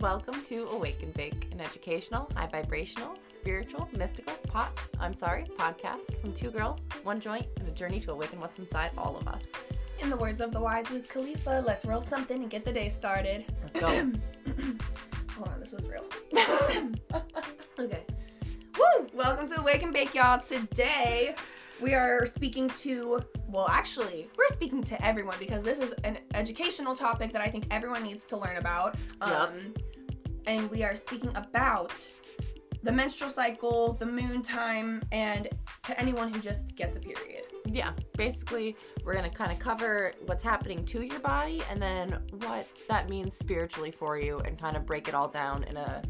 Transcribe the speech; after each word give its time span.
Welcome 0.00 0.42
to 0.44 0.68
Awake 0.68 1.02
and 1.02 1.14
Bake, 1.14 1.48
an 1.52 1.60
educational, 1.62 2.30
high 2.36 2.48
vibrational, 2.48 3.16
spiritual, 3.34 3.88
mystical 3.96 4.34
pot. 4.46 4.78
I'm 5.00 5.14
sorry, 5.14 5.46
podcast 5.56 6.20
from 6.20 6.34
two 6.34 6.50
girls, 6.50 6.80
one 7.02 7.18
joint, 7.18 7.46
and 7.58 7.66
a 7.66 7.70
journey 7.70 8.00
to 8.00 8.12
awaken 8.12 8.38
what's 8.38 8.58
inside 8.58 8.90
all 8.98 9.16
of 9.16 9.26
us. 9.26 9.40
In 10.00 10.10
the 10.10 10.16
words 10.18 10.42
of 10.42 10.52
the 10.52 10.60
wise 10.60 10.90
Wiz 10.90 11.06
Khalifa, 11.06 11.64
let's 11.66 11.86
roll 11.86 12.02
something 12.02 12.42
and 12.42 12.50
get 12.50 12.66
the 12.66 12.72
day 12.72 12.90
started. 12.90 13.46
Let's 13.62 13.80
go. 13.80 13.88
Hold 15.30 15.48
on, 15.48 15.60
this 15.60 15.72
is 15.72 15.88
real. 15.88 16.04
okay. 17.80 18.04
Woo! 18.78 19.06
Welcome 19.14 19.48
to 19.48 19.60
Awake 19.60 19.82
and 19.82 19.94
Bake, 19.94 20.14
y'all. 20.14 20.40
Today 20.40 21.34
we 21.80 21.94
are 21.94 22.26
speaking 22.26 22.68
to, 22.68 23.20
well, 23.48 23.68
actually, 23.68 24.28
we're 24.36 24.48
speaking 24.48 24.82
to 24.84 25.04
everyone 25.04 25.36
because 25.38 25.62
this 25.62 25.78
is 25.78 25.92
an 26.04 26.18
educational 26.34 26.94
topic 26.94 27.32
that 27.32 27.42
I 27.42 27.48
think 27.48 27.66
everyone 27.70 28.02
needs 28.02 28.24
to 28.26 28.36
learn 28.36 28.56
about. 28.56 28.96
Um, 29.20 29.74
and 30.46 30.70
we 30.70 30.82
are 30.82 30.94
speaking 30.94 31.30
about 31.34 31.92
the 32.82 32.92
menstrual 32.92 33.30
cycle, 33.30 33.94
the 33.94 34.06
moon 34.06 34.42
time, 34.42 35.02
and 35.10 35.48
to 35.84 36.00
anyone 36.00 36.32
who 36.32 36.38
just 36.38 36.76
gets 36.76 36.96
a 36.96 37.00
period. 37.00 37.42
yeah, 37.66 37.92
basically, 38.16 38.76
we're 39.04 39.12
going 39.12 39.28
to 39.28 39.36
kind 39.36 39.50
of 39.50 39.58
cover 39.58 40.12
what's 40.26 40.42
happening 40.42 40.84
to 40.86 41.02
your 41.02 41.18
body 41.18 41.62
and 41.68 41.82
then 41.82 42.16
what 42.42 42.68
that 42.88 43.10
means 43.10 43.36
spiritually 43.36 43.90
for 43.90 44.18
you 44.18 44.38
and 44.40 44.56
kind 44.56 44.76
of 44.76 44.86
break 44.86 45.08
it 45.08 45.14
all 45.14 45.26
down 45.28 45.64
in 45.64 45.76
a 45.76 46.00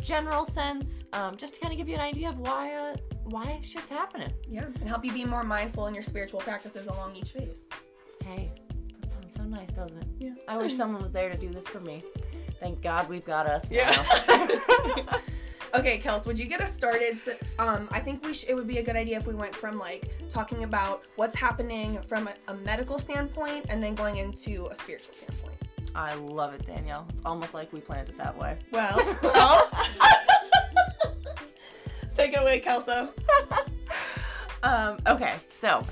general 0.00 0.46
sense, 0.46 1.04
um, 1.12 1.36
just 1.36 1.54
to 1.54 1.60
kind 1.60 1.72
of 1.72 1.76
give 1.76 1.86
you 1.86 1.94
an 1.94 2.00
idea 2.00 2.30
of 2.30 2.38
why, 2.38 2.72
uh, 2.72 2.96
why 3.24 3.60
shit's 3.62 3.90
happening. 3.90 4.32
Yeah. 4.48 4.64
And 4.64 4.88
help 4.88 5.04
you 5.04 5.12
be 5.12 5.26
more 5.26 5.44
mindful 5.44 5.86
in 5.86 5.94
your 5.94 6.02
spiritual 6.02 6.40
practices 6.40 6.86
along 6.86 7.14
each 7.14 7.32
phase. 7.32 7.66
Hey, 8.24 8.50
that 9.00 9.10
sounds 9.10 9.34
so 9.36 9.42
nice, 9.42 9.70
doesn't 9.72 9.98
it? 9.98 10.08
Yeah. 10.18 10.34
I 10.48 10.56
wish 10.56 10.74
someone 10.74 11.02
was 11.02 11.12
there 11.12 11.28
to 11.28 11.36
do 11.36 11.50
this 11.50 11.68
for 11.68 11.80
me. 11.80 12.02
Thank 12.62 12.80
God 12.80 13.08
we've 13.08 13.24
got 13.24 13.46
us. 13.46 13.70
Yeah. 13.70 13.92
Okay, 15.74 15.98
Kels, 15.98 16.26
would 16.26 16.38
you 16.38 16.44
get 16.44 16.60
us 16.60 16.74
started? 16.74 17.18
So, 17.18 17.32
um, 17.58 17.88
I 17.92 17.98
think 17.98 18.22
we 18.22 18.34
sh- 18.34 18.44
it 18.46 18.54
would 18.54 18.68
be 18.68 18.76
a 18.76 18.82
good 18.82 18.94
idea 18.94 19.16
if 19.16 19.26
we 19.26 19.32
went 19.32 19.54
from 19.54 19.78
like 19.78 20.12
talking 20.28 20.64
about 20.64 21.04
what's 21.16 21.34
happening 21.34 21.98
from 22.06 22.28
a, 22.28 22.34
a 22.48 22.54
medical 22.56 22.98
standpoint 22.98 23.64
and 23.70 23.82
then 23.82 23.94
going 23.94 24.18
into 24.18 24.66
a 24.70 24.76
spiritual 24.76 25.14
standpoint. 25.14 25.54
I 25.94 26.12
love 26.16 26.52
it, 26.52 26.66
Danielle. 26.66 27.06
It's 27.08 27.22
almost 27.24 27.54
like 27.54 27.72
we 27.72 27.80
planned 27.80 28.10
it 28.10 28.18
that 28.18 28.36
way. 28.36 28.58
Well, 28.70 28.98
well. 29.22 29.70
take 32.14 32.34
it 32.34 32.42
away, 32.42 32.60
Kelso. 32.60 33.08
Um, 34.62 34.98
okay, 35.08 35.34
so 35.50 35.82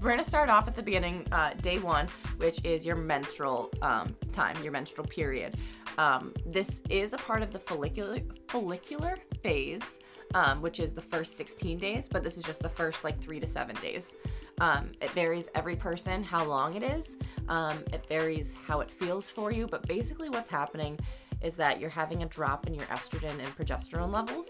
we're 0.00 0.10
gonna 0.10 0.22
start 0.22 0.48
off 0.48 0.68
at 0.68 0.76
the 0.76 0.82
beginning, 0.82 1.26
uh, 1.32 1.54
day 1.54 1.78
one, 1.78 2.06
which 2.36 2.64
is 2.64 2.84
your 2.84 2.94
menstrual 2.94 3.70
um, 3.82 4.14
time, 4.32 4.56
your 4.62 4.72
menstrual 4.72 5.06
period. 5.06 5.56
Um, 5.96 6.32
this 6.46 6.82
is 6.88 7.12
a 7.12 7.16
part 7.16 7.42
of 7.42 7.52
the 7.52 7.58
follicular 7.58 8.20
follicular 8.46 9.18
phase, 9.42 9.98
um, 10.34 10.62
which 10.62 10.78
is 10.78 10.92
the 10.92 11.02
first 11.02 11.36
16 11.36 11.78
days, 11.78 12.08
but 12.08 12.22
this 12.22 12.36
is 12.36 12.44
just 12.44 12.60
the 12.60 12.68
first 12.68 13.02
like 13.02 13.20
three 13.20 13.40
to 13.40 13.46
seven 13.46 13.74
days. 13.76 14.14
Um, 14.60 14.92
it 15.00 15.10
varies 15.10 15.48
every 15.54 15.76
person 15.76 16.22
how 16.22 16.44
long 16.44 16.74
it 16.74 16.82
is. 16.82 17.16
Um, 17.48 17.78
it 17.92 18.06
varies 18.08 18.56
how 18.66 18.80
it 18.80 18.90
feels 18.90 19.28
for 19.30 19.50
you, 19.50 19.66
but 19.66 19.86
basically 19.86 20.28
what's 20.28 20.50
happening 20.50 20.98
is 21.42 21.54
that 21.54 21.80
you're 21.80 21.90
having 21.90 22.22
a 22.22 22.26
drop 22.26 22.66
in 22.66 22.74
your 22.74 22.84
estrogen 22.86 23.38
and 23.38 23.56
progesterone 23.56 24.12
levels, 24.12 24.46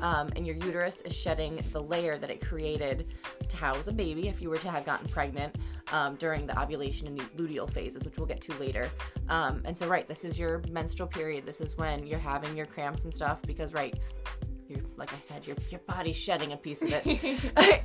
um, 0.00 0.30
and 0.36 0.46
your 0.46 0.56
uterus 0.56 1.02
is 1.02 1.14
shedding 1.14 1.60
the 1.72 1.80
layer 1.80 2.18
that 2.18 2.30
it 2.30 2.40
created 2.40 3.06
to 3.50 3.56
house 3.56 3.86
a 3.86 3.92
baby 3.92 4.28
if 4.28 4.40
you 4.40 4.50
were 4.50 4.58
to 4.58 4.70
have 4.70 4.84
gotten 4.84 5.08
pregnant 5.08 5.56
um, 5.92 6.16
during 6.16 6.46
the 6.46 6.58
ovulation 6.60 7.06
and 7.06 7.18
luteal 7.36 7.70
phases, 7.70 8.04
which 8.04 8.16
we'll 8.16 8.26
get 8.26 8.40
to 8.42 8.54
later. 8.54 8.90
Um, 9.28 9.62
and 9.64 9.76
so, 9.76 9.86
right, 9.86 10.06
this 10.08 10.24
is 10.24 10.38
your 10.38 10.62
menstrual 10.70 11.08
period. 11.08 11.46
This 11.46 11.60
is 11.60 11.76
when 11.76 12.06
you're 12.06 12.18
having 12.18 12.56
your 12.56 12.66
cramps 12.66 13.04
and 13.04 13.14
stuff 13.14 13.40
because, 13.42 13.72
right, 13.72 13.98
you're, 14.68 14.80
like 14.96 15.12
I 15.12 15.18
said, 15.18 15.46
your, 15.46 15.56
your 15.68 15.80
body's 15.80 16.16
shedding 16.16 16.52
a 16.52 16.56
piece 16.56 16.82
of 16.82 16.92
it. 16.92 17.02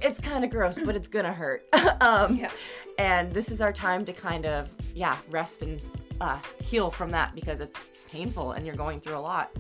it's 0.02 0.20
kind 0.20 0.44
of 0.44 0.52
gross, 0.52 0.78
but 0.78 0.96
it's 0.96 1.08
gonna 1.08 1.34
hurt. 1.34 1.68
um, 2.02 2.36
Yeah. 2.36 2.52
And 2.98 3.32
this 3.34 3.50
is 3.52 3.60
our 3.60 3.74
time 3.74 4.06
to 4.06 4.14
kind 4.14 4.46
of, 4.46 4.70
yeah, 4.94 5.18
rest 5.30 5.62
and 5.64 5.82
uh, 6.22 6.40
heal 6.62 6.90
from 6.92 7.12
that 7.12 7.36
because 7.36 7.60
it's 7.60 7.80
painful 8.10 8.54
and 8.54 8.66
you're 8.66 8.76
going 8.76 9.02
through 9.02 9.18
a 9.18 9.20
lot. 9.20 9.52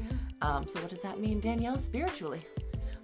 Um, 0.41 0.67
so, 0.67 0.79
what 0.79 0.89
does 0.89 1.01
that 1.01 1.19
mean, 1.19 1.39
Danielle, 1.39 1.79
spiritually? 1.79 2.41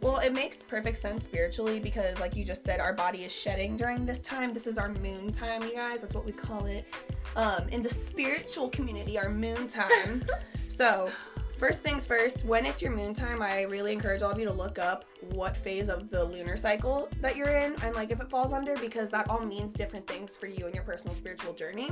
Well, 0.01 0.17
it 0.17 0.34
makes 0.34 0.63
perfect 0.63 0.97
sense 0.97 1.23
spiritually 1.23 1.79
because, 1.79 2.19
like 2.19 2.35
you 2.35 2.44
just 2.44 2.66
said, 2.66 2.79
our 2.79 2.91
body 2.91 3.23
is 3.23 3.31
shedding 3.31 3.78
during 3.78 4.03
this 4.03 4.19
time. 4.19 4.51
This 4.51 4.66
is 4.66 4.79
our 4.79 4.89
moon 4.89 5.31
time, 5.31 5.62
you 5.62 5.75
guys. 5.75 6.01
That's 6.01 6.16
what 6.16 6.25
we 6.25 6.31
call 6.31 6.66
it 6.66 6.85
um, 7.35 7.69
in 7.69 7.84
the 7.84 7.89
spiritual 7.89 8.69
community, 8.69 9.19
our 9.19 9.29
moon 9.29 9.67
time. 9.67 10.25
so, 10.67 11.12
first 11.59 11.84
things 11.84 12.03
first, 12.03 12.44
when 12.45 12.66
it's 12.66 12.81
your 12.81 12.89
moon 12.91 13.13
time, 13.13 13.44
I 13.44 13.62
really 13.63 13.94
encourage 13.94 14.23
all 14.23 14.31
of 14.31 14.39
you 14.39 14.45
to 14.45 14.53
look 14.53 14.79
up 14.79 15.06
what 15.34 15.56
phase 15.56 15.88
of 15.88 16.09
the 16.09 16.23
lunar 16.23 16.57
cycle 16.57 17.07
that 17.22 17.35
you're 17.35 17.56
in 17.56 17.75
and, 17.83 17.94
like, 17.94 18.09
if 18.09 18.19
it 18.19 18.28
falls 18.28 18.53
under, 18.53 18.75
because 18.78 19.12
that 19.12 19.29
all 19.29 19.45
means 19.45 19.72
different 19.72 20.07
things 20.07 20.35
for 20.35 20.47
you 20.47 20.66
and 20.66 20.73
your 20.73 20.83
personal 20.83 21.13
spiritual 21.13 21.53
journey. 21.53 21.91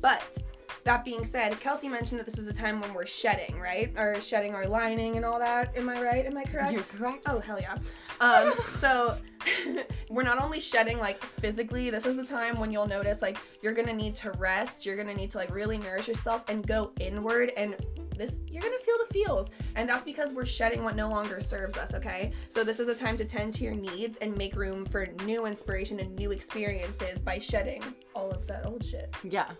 But 0.00 0.38
that 0.84 1.04
being 1.04 1.24
said, 1.24 1.58
Kelsey 1.60 1.88
mentioned 1.88 2.18
that 2.20 2.26
this 2.26 2.38
is 2.38 2.46
a 2.46 2.52
time 2.52 2.80
when 2.80 2.94
we're 2.94 3.06
shedding, 3.06 3.58
right? 3.58 3.92
Or 3.96 4.20
shedding 4.20 4.54
our 4.54 4.66
lining 4.66 5.16
and 5.16 5.24
all 5.24 5.38
that. 5.38 5.76
Am 5.76 5.88
I 5.88 6.02
right? 6.02 6.26
Am 6.26 6.36
I 6.36 6.44
correct? 6.44 6.72
You're 6.72 6.82
correct. 6.82 7.22
Oh 7.26 7.40
hell 7.40 7.60
yeah. 7.60 7.76
Um, 8.20 8.54
so 8.72 9.16
we're 10.10 10.22
not 10.22 10.42
only 10.42 10.60
shedding 10.60 10.98
like 10.98 11.22
physically, 11.22 11.90
this 11.90 12.06
is 12.06 12.16
the 12.16 12.24
time 12.24 12.58
when 12.58 12.70
you'll 12.70 12.88
notice 12.88 13.22
like 13.22 13.38
you're 13.62 13.72
gonna 13.72 13.92
need 13.92 14.14
to 14.16 14.30
rest, 14.32 14.86
you're 14.86 14.96
gonna 14.96 15.14
need 15.14 15.30
to 15.32 15.38
like 15.38 15.54
really 15.54 15.78
nourish 15.78 16.08
yourself 16.08 16.44
and 16.48 16.66
go 16.66 16.92
inward 17.00 17.52
and 17.56 17.76
this 18.16 18.38
you're 18.48 18.62
gonna 18.62 18.78
feel 18.78 18.96
the 19.06 19.12
feels. 19.12 19.48
And 19.76 19.88
that's 19.88 20.04
because 20.04 20.32
we're 20.32 20.44
shedding 20.44 20.84
what 20.84 20.94
no 20.94 21.08
longer 21.08 21.40
serves 21.40 21.76
us, 21.76 21.94
okay? 21.94 22.32
So 22.48 22.62
this 22.62 22.78
is 22.78 22.88
a 22.88 22.94
time 22.94 23.16
to 23.16 23.24
tend 23.24 23.54
to 23.54 23.64
your 23.64 23.74
needs 23.74 24.18
and 24.18 24.36
make 24.36 24.54
room 24.54 24.84
for 24.84 25.06
new 25.24 25.46
inspiration 25.46 26.00
and 26.00 26.14
new 26.16 26.30
experiences 26.30 27.18
by 27.20 27.38
shedding 27.38 27.82
all 28.14 28.30
of 28.30 28.46
that 28.46 28.66
old 28.66 28.84
shit. 28.84 29.14
Yeah. 29.24 29.50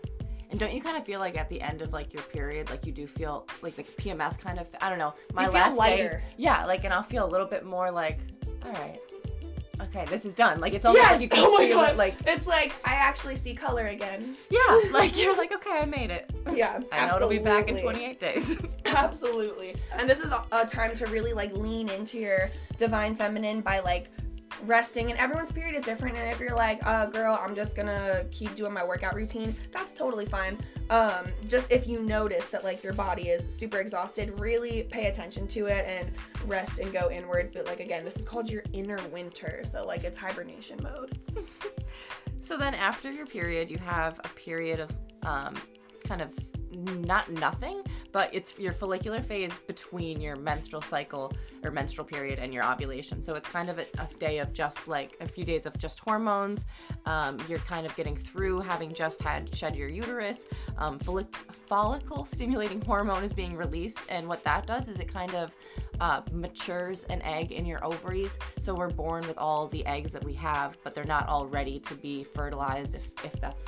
And 0.51 0.59
don't 0.59 0.73
you 0.73 0.81
kind 0.81 0.97
of 0.97 1.05
feel 1.05 1.19
like 1.21 1.37
at 1.37 1.49
the 1.49 1.61
end 1.61 1.81
of 1.81 1.93
like 1.93 2.13
your 2.13 2.23
period, 2.23 2.69
like 2.69 2.85
you 2.85 2.91
do 2.91 3.07
feel 3.07 3.47
like 3.61 3.75
the 3.75 3.83
PMS 3.83 4.37
kind 4.37 4.59
of, 4.59 4.67
I 4.81 4.89
don't 4.89 4.99
know, 4.99 5.13
my 5.33 5.45
You 5.45 5.51
last 5.51 5.77
lighter. 5.77 6.09
day. 6.09 6.35
Yeah, 6.37 6.65
like, 6.65 6.83
and 6.83 6.93
I'll 6.93 7.03
feel 7.03 7.25
a 7.25 7.31
little 7.31 7.47
bit 7.47 7.65
more 7.65 7.89
like, 7.89 8.19
all 8.65 8.71
right, 8.73 8.99
okay, 9.79 10.05
this 10.09 10.25
is 10.25 10.33
done. 10.33 10.59
Like, 10.59 10.73
it's 10.73 10.83
almost 10.83 11.09
like 11.09 11.21
you 11.21 11.29
can 11.29 11.39
oh 11.43 11.53
my 11.53 11.65
feel 11.67 11.77
god. 11.77 11.91
it, 11.91 11.97
like, 11.97 12.15
it's 12.27 12.47
like 12.47 12.73
I 12.83 12.93
actually 12.95 13.37
see 13.37 13.53
color 13.53 13.87
again. 13.87 14.35
yeah, 14.49 14.81
like 14.91 15.17
you're 15.17 15.35
like, 15.37 15.53
okay, 15.53 15.71
I 15.71 15.85
made 15.85 16.11
it. 16.11 16.29
Yeah. 16.53 16.81
I 16.91 17.05
know 17.07 17.15
it'll 17.15 17.29
be 17.29 17.39
back 17.39 17.69
in 17.69 17.81
28 17.81 18.19
days. 18.19 18.57
Absolutely. 18.85 19.75
And 19.97 20.09
this 20.09 20.19
is 20.19 20.33
a 20.51 20.65
time 20.65 20.93
to 20.95 21.05
really 21.07 21.31
like 21.33 21.53
lean 21.53 21.87
into 21.89 22.19
your 22.19 22.51
divine 22.77 23.15
feminine 23.15 23.61
by 23.61 23.79
like 23.79 24.09
resting 24.65 25.09
and 25.11 25.19
everyone's 25.19 25.51
period 25.51 25.75
is 25.75 25.83
different 25.83 26.17
and 26.17 26.29
if 26.29 26.39
you're 26.39 26.55
like 26.55 26.79
uh 26.85 27.05
girl 27.07 27.39
i'm 27.41 27.55
just 27.55 27.75
gonna 27.75 28.25
keep 28.31 28.53
doing 28.55 28.73
my 28.73 28.83
workout 28.83 29.15
routine 29.15 29.55
that's 29.71 29.91
totally 29.91 30.25
fine. 30.25 30.57
Um 30.89 31.27
just 31.47 31.71
if 31.71 31.87
you 31.87 32.01
notice 32.01 32.45
that 32.47 32.63
like 32.63 32.83
your 32.83 32.93
body 32.93 33.29
is 33.29 33.53
super 33.53 33.79
exhausted 33.79 34.39
really 34.39 34.83
pay 34.83 35.07
attention 35.07 35.47
to 35.47 35.67
it 35.67 35.85
and 35.87 36.11
rest 36.47 36.79
and 36.79 36.91
go 36.91 37.09
inward. 37.09 37.51
But 37.53 37.65
like 37.65 37.79
again 37.79 38.05
this 38.05 38.17
is 38.17 38.25
called 38.25 38.49
your 38.49 38.63
inner 38.73 38.99
winter 39.09 39.63
so 39.69 39.85
like 39.85 40.03
it's 40.03 40.17
hibernation 40.17 40.79
mode. 40.83 41.17
So 42.41 42.57
then 42.57 42.73
after 42.73 43.09
your 43.11 43.25
period, 43.27 43.69
you 43.69 43.77
have 43.77 44.19
a 44.23 44.27
period 44.29 44.79
of 44.81 44.91
um, 45.23 45.53
kind 46.03 46.21
of 46.21 46.31
not 46.85 47.31
nothing, 47.31 47.83
but 48.11 48.33
it's 48.33 48.57
your 48.57 48.73
follicular 48.73 49.21
phase 49.21 49.51
between 49.67 50.19
your 50.19 50.35
menstrual 50.35 50.81
cycle 50.81 51.33
or 51.63 51.71
menstrual 51.71 52.05
period 52.05 52.39
and 52.39 52.53
your 52.53 52.65
ovulation. 52.65 53.23
So 53.23 53.35
it's 53.35 53.49
kind 53.49 53.69
of 53.69 53.79
a, 53.79 53.85
a 53.99 54.07
day 54.19 54.39
of 54.39 54.53
just 54.53 54.87
like 54.87 55.17
a 55.21 55.27
few 55.27 55.45
days 55.45 55.65
of 55.65 55.77
just 55.77 55.99
hormones. 55.99 56.65
Um, 57.05 57.37
you're 57.47 57.59
kind 57.59 57.85
of 57.85 57.95
getting 57.95 58.17
through 58.17 58.61
having 58.61 58.93
just 58.93 59.21
had 59.21 59.53
shed 59.55 59.75
your 59.75 59.89
uterus. 59.89 60.45
Um, 60.77 60.99
follic- 60.99 61.35
follicle 61.67 62.25
stimulating 62.25 62.81
hormone 62.81 63.23
is 63.23 63.33
being 63.33 63.55
released, 63.55 63.99
and 64.09 64.27
what 64.27 64.43
that 64.43 64.67
does 64.67 64.87
is 64.87 64.99
it 64.99 65.11
kind 65.11 65.33
of 65.35 65.51
uh, 65.99 66.21
matures 66.31 67.03
an 67.05 67.21
egg 67.21 67.51
in 67.51 67.65
your 67.65 67.83
ovaries. 67.85 68.37
So 68.59 68.73
we're 68.73 68.89
born 68.89 69.27
with 69.27 69.37
all 69.37 69.67
the 69.67 69.85
eggs 69.85 70.11
that 70.11 70.23
we 70.23 70.33
have, 70.33 70.77
but 70.83 70.95
they're 70.95 71.03
not 71.03 71.27
all 71.27 71.45
ready 71.45 71.79
to 71.79 71.93
be 71.95 72.23
fertilized 72.23 72.95
if, 72.95 73.09
if 73.23 73.39
that's 73.39 73.65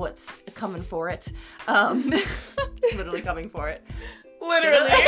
what's 0.00 0.32
coming 0.54 0.82
for 0.82 1.10
it. 1.10 1.28
Um, 1.68 2.12
literally 2.94 3.22
coming 3.22 3.50
for 3.50 3.68
it. 3.68 3.84
literally 4.40 4.90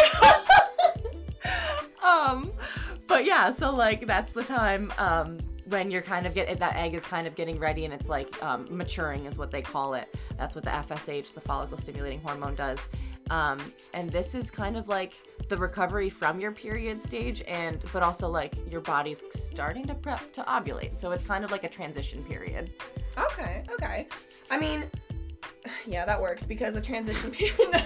um, 2.05 2.49
but 3.09 3.25
yeah, 3.25 3.50
so 3.50 3.75
like 3.75 4.06
that's 4.06 4.33
the 4.33 4.44
time 4.44 4.93
um, 4.99 5.39
when 5.67 5.91
you're 5.91 6.03
kind 6.03 6.27
of 6.27 6.35
getting 6.35 6.59
that 6.59 6.77
egg 6.77 6.94
is 6.94 7.05
kind 7.05 7.27
of 7.27 7.35
getting 7.35 7.59
ready 7.59 7.85
and 7.85 7.94
it's 7.94 8.09
like 8.09 8.41
um, 8.43 8.67
maturing 8.71 9.25
is 9.25 9.39
what 9.39 9.50
they 9.50 9.62
call 9.62 9.94
it. 9.94 10.15
That's 10.39 10.55
what 10.55 10.65
the 10.65 10.71
FSH, 10.71 11.35
the 11.35 11.41
follicle 11.41 11.79
stimulating 11.79 12.21
hormone, 12.21 12.55
does. 12.55 12.79
Um, 13.32 13.58
and 13.94 14.11
this 14.11 14.34
is 14.34 14.50
kind 14.50 14.76
of 14.76 14.88
like 14.88 15.14
the 15.49 15.56
recovery 15.56 16.11
from 16.11 16.38
your 16.38 16.52
period 16.52 17.00
stage, 17.00 17.43
and 17.49 17.82
but 17.90 18.02
also 18.02 18.29
like 18.29 18.55
your 18.70 18.82
body's 18.82 19.23
starting 19.31 19.87
to 19.87 19.94
prep 19.94 20.34
to 20.34 20.43
ovulate. 20.43 21.00
So 21.00 21.12
it's 21.12 21.25
kind 21.25 21.43
of 21.43 21.50
like 21.50 21.64
a 21.64 21.69
transition 21.69 22.23
period. 22.25 22.75
Okay, 23.17 23.64
okay. 23.73 24.06
I 24.50 24.58
mean, 24.58 24.84
Yeah, 25.87 26.05
that 26.05 26.20
works 26.20 26.44
because 26.44 26.75
the 26.75 26.81
transition 26.81 27.31
period 27.32 27.82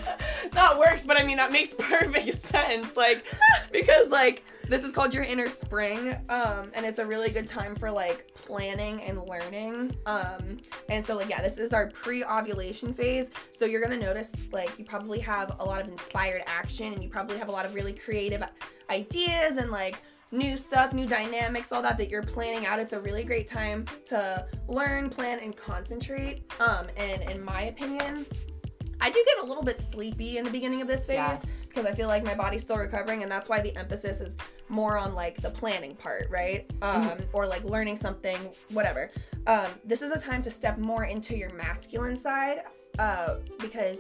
not 0.53 0.79
works, 0.79 1.03
but 1.03 1.19
I 1.19 1.23
mean 1.23 1.37
that 1.37 1.53
makes 1.53 1.75
perfect 1.79 2.47
sense. 2.47 2.97
Like 2.97 3.25
because 3.73 4.09
like 4.09 4.45
this 4.69 4.83
is 4.83 4.91
called 4.91 5.15
your 5.15 5.23
inner 5.23 5.49
spring, 5.49 6.17
um, 6.29 6.73
and 6.75 6.85
it's 6.85 6.99
a 6.99 7.07
really 7.07 7.31
good 7.31 7.47
time 7.47 7.77
for 7.77 7.91
like 7.91 8.35
planning 8.35 9.01
and 9.03 9.23
learning. 9.29 9.97
Um, 10.07 10.59
and 10.89 11.05
so 11.05 11.15
like 11.17 11.29
yeah, 11.29 11.41
this 11.41 11.59
is 11.59 11.73
our 11.73 11.89
pre-ovulation 11.91 12.93
phase. 12.93 13.31
So 13.57 13.65
you're 13.65 13.83
gonna 13.83 13.97
notice 13.97 14.33
like 14.53 14.77
you 14.79 14.85
probably 14.85 15.21
have 15.21 15.57
a 15.61 15.65
lot 15.65 15.81
of 15.81 15.89
inspired 15.89 16.43
action, 16.47 16.93
and 16.93 17.03
you 17.03 17.09
probably 17.09 17.39
have 17.39 17.49
a 17.49 17.53
lot 17.53 17.65
of 17.65 17.75
really 17.75 17.93
creative 17.93 18.43
ideas 18.91 19.59
and 19.59 19.71
like 19.71 20.03
new 20.33 20.57
stuff, 20.57 20.93
new 20.93 21.07
dynamics, 21.07 21.73
all 21.73 21.83
that 21.83 21.97
that 21.99 22.11
you're 22.11 22.23
planning 22.23 22.67
out. 22.67 22.79
It's 22.79 22.93
a 22.93 23.01
really 23.01 23.25
great 23.25 23.47
time 23.49 23.85
to 24.07 24.47
learn, 24.69 25.09
plan, 25.11 25.39
and 25.41 25.57
concentrate. 25.57 26.51
Um, 26.61 26.87
and 26.97 27.23
in 27.31 27.43
my 27.43 27.63
opinion, 27.63 28.27
I 29.01 29.11
do 29.11 29.23
get 29.27 29.45
a 29.45 29.47
little 29.47 29.63
bit 29.63 29.81
sleepy 29.81 30.39
in 30.39 30.45
the 30.45 30.51
beginning 30.51 30.81
of 30.81 30.89
this 30.89 31.05
phase 31.07 31.17
Yes. 31.17 31.67
because 31.69 31.85
I 31.85 31.93
feel 31.93 32.09
like 32.09 32.25
my 32.25 32.35
body's 32.35 32.63
still 32.63 32.79
recovering, 32.79 33.23
and 33.23 33.31
that's 33.31 33.49
why 33.49 33.61
the 33.61 33.77
emphasis 33.77 34.21
is 34.21 34.37
more 34.69 34.97
on 34.99 35.15
like 35.15 35.41
the 35.41 35.51
planning 35.51 35.95
part, 35.95 36.29
right? 36.31 36.69
Um, 36.83 37.19
or 37.33 37.47
like 37.47 37.63
learning 37.65 37.97
something, 37.99 38.39
whatever. 38.71 39.11
Um, 39.47 39.67
this 39.85 40.03
is 40.03 40.11
a 40.11 40.19
time 40.19 40.43
to 40.43 40.51
step 40.51 40.79
more 40.79 41.05
into 41.05 41.37
your 41.37 41.53
masculine 41.55 42.17
side 42.17 42.63
uh, 42.99 43.37
because 43.59 43.99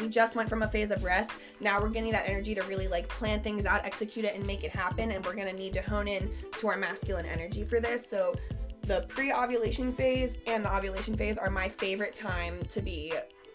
we 0.00 0.08
just 0.08 0.36
went 0.36 0.48
from 0.48 0.62
a 0.62 0.68
phase 0.68 0.90
of 0.90 1.04
rest. 1.04 1.32
Now 1.60 1.80
we're 1.80 1.88
getting 1.88 2.12
that 2.12 2.28
energy 2.28 2.54
to 2.54 2.62
really 2.62 2.88
like 2.88 3.08
plan 3.08 3.42
things 3.42 3.66
out, 3.66 3.84
execute 3.84 4.24
it, 4.24 4.34
and 4.34 4.46
make 4.46 4.64
it 4.64 4.70
happen. 4.70 5.10
And 5.10 5.24
we're 5.24 5.34
gonna 5.34 5.52
need 5.52 5.74
to 5.74 5.82
hone 5.82 6.08
in 6.08 6.30
to 6.58 6.68
our 6.68 6.76
masculine 6.76 7.26
energy 7.26 7.64
for 7.64 7.80
this. 7.80 8.08
So 8.08 8.34
the 8.82 9.04
pre-ovulation 9.08 9.92
phase 9.92 10.38
and 10.46 10.64
the 10.64 10.74
ovulation 10.74 11.16
phase 11.16 11.38
are 11.38 11.50
my 11.50 11.68
favorite 11.68 12.14
time 12.14 12.62
to 12.68 12.80
be 12.80 13.12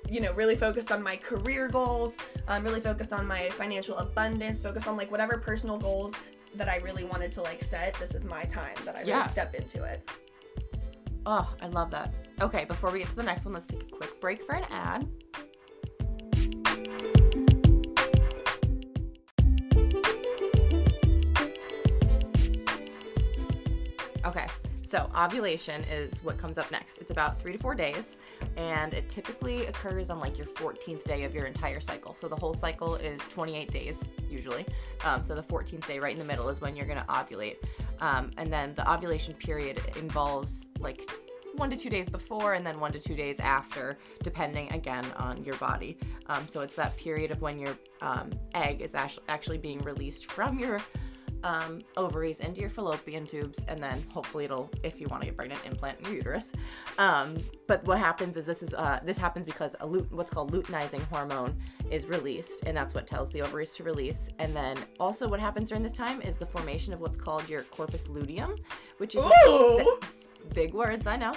you 0.09 0.21
know 0.21 0.31
really 0.33 0.55
focused 0.55 0.89
on 0.89 1.03
my 1.03 1.17
career 1.17 1.67
goals 1.67 2.15
i'm 2.47 2.63
really 2.63 2.79
focused 2.79 3.11
on 3.11 3.27
my 3.27 3.49
financial 3.49 3.97
abundance 3.97 4.61
focused 4.61 4.87
on 4.87 4.95
like 4.95 5.11
whatever 5.11 5.37
personal 5.37 5.77
goals 5.77 6.13
that 6.55 6.69
i 6.69 6.77
really 6.77 7.03
wanted 7.03 7.29
to 7.29 7.41
like 7.41 7.61
set 7.61 7.93
this 7.95 8.15
is 8.15 8.23
my 8.23 8.45
time 8.45 8.73
that 8.85 8.95
i 8.95 9.01
really 9.01 9.27
step 9.27 9.53
into 9.53 9.83
it 9.83 10.09
Oh, 11.29 11.53
I 11.61 11.67
love 11.67 11.91
that. 11.91 12.13
Okay, 12.39 12.63
before 12.63 12.89
we 12.89 12.99
get 12.99 13.09
to 13.09 13.15
the 13.15 13.21
next 13.21 13.43
one, 13.43 13.53
let's 13.53 13.67
take 13.67 13.83
a 13.83 13.85
quick 13.85 14.21
break 14.21 14.45
for 14.45 14.55
an 14.55 14.63
ad. 14.71 15.05
Okay, 24.27 24.45
so 24.83 25.09
ovulation 25.15 25.85
is 25.89 26.21
what 26.21 26.37
comes 26.37 26.57
up 26.57 26.69
next. 26.69 26.97
It's 26.97 27.11
about 27.11 27.41
three 27.41 27.53
to 27.53 27.57
four 27.57 27.73
days, 27.73 28.17
and 28.57 28.93
it 28.93 29.07
typically 29.07 29.67
occurs 29.67 30.09
on 30.09 30.19
like 30.19 30.37
your 30.37 30.47
14th 30.47 31.05
day 31.05 31.23
of 31.23 31.33
your 31.33 31.45
entire 31.45 31.79
cycle. 31.79 32.13
So 32.13 32.27
the 32.27 32.35
whole 32.35 32.53
cycle 32.53 32.95
is 32.95 33.21
28 33.29 33.71
days 33.71 34.03
usually. 34.29 34.65
Um, 35.05 35.23
so 35.23 35.33
the 35.33 35.41
14th 35.41 35.87
day, 35.87 35.99
right 35.99 36.11
in 36.11 36.19
the 36.19 36.25
middle, 36.25 36.49
is 36.49 36.59
when 36.59 36.75
you're 36.75 36.85
gonna 36.85 37.05
ovulate. 37.07 37.55
Um, 38.01 38.31
and 38.37 38.51
then 38.51 38.75
the 38.75 38.91
ovulation 38.91 39.33
period 39.33 39.79
involves 39.95 40.67
like 40.77 41.09
one 41.55 41.69
to 41.69 41.77
two 41.77 41.89
days 41.89 42.09
before 42.09 42.55
and 42.55 42.67
then 42.67 42.81
one 42.81 42.91
to 42.91 42.99
two 42.99 43.15
days 43.15 43.39
after, 43.39 43.97
depending 44.23 44.69
again 44.73 45.05
on 45.15 45.41
your 45.45 45.55
body. 45.55 45.97
Um, 46.25 46.49
so 46.49 46.59
it's 46.61 46.75
that 46.75 46.97
period 46.97 47.31
of 47.31 47.41
when 47.41 47.59
your 47.59 47.77
um, 48.01 48.29
egg 48.53 48.81
is 48.81 48.93
actually 48.93 49.23
actually 49.29 49.57
being 49.57 49.79
released 49.79 50.29
from 50.29 50.59
your 50.59 50.81
um, 51.43 51.81
ovaries 51.95 52.39
into 52.39 52.61
your 52.61 52.69
fallopian 52.69 53.25
tubes, 53.25 53.59
and 53.67 53.81
then 53.81 54.03
hopefully 54.13 54.45
it'll, 54.45 54.69
if 54.83 54.99
you 54.99 55.07
want 55.07 55.21
to 55.23 55.27
get 55.27 55.37
pregnant, 55.37 55.61
implant 55.65 55.99
in 55.99 56.05
your 56.05 56.15
uterus. 56.15 56.51
Um, 56.97 57.37
but 57.67 57.83
what 57.85 57.99
happens 57.99 58.37
is 58.37 58.45
this 58.45 58.63
is 58.63 58.73
uh, 58.73 58.99
this 59.03 59.17
happens 59.17 59.45
because 59.45 59.75
a 59.79 59.85
lut- 59.85 60.11
what's 60.11 60.29
called 60.31 60.51
luteinizing 60.51 61.01
hormone 61.09 61.55
is 61.89 62.05
released, 62.05 62.63
and 62.65 62.75
that's 62.75 62.93
what 62.93 63.07
tells 63.07 63.29
the 63.31 63.41
ovaries 63.41 63.73
to 63.73 63.83
release. 63.83 64.29
And 64.39 64.55
then 64.55 64.77
also 64.99 65.27
what 65.27 65.39
happens 65.39 65.69
during 65.69 65.83
this 65.83 65.93
time 65.93 66.21
is 66.21 66.35
the 66.35 66.45
formation 66.45 66.93
of 66.93 66.99
what's 66.99 67.17
called 67.17 67.47
your 67.49 67.63
corpus 67.63 68.07
luteum, 68.07 68.55
which 68.97 69.15
is 69.15 69.23
big 70.53 70.73
words, 70.73 71.07
I 71.07 71.17
know. 71.17 71.33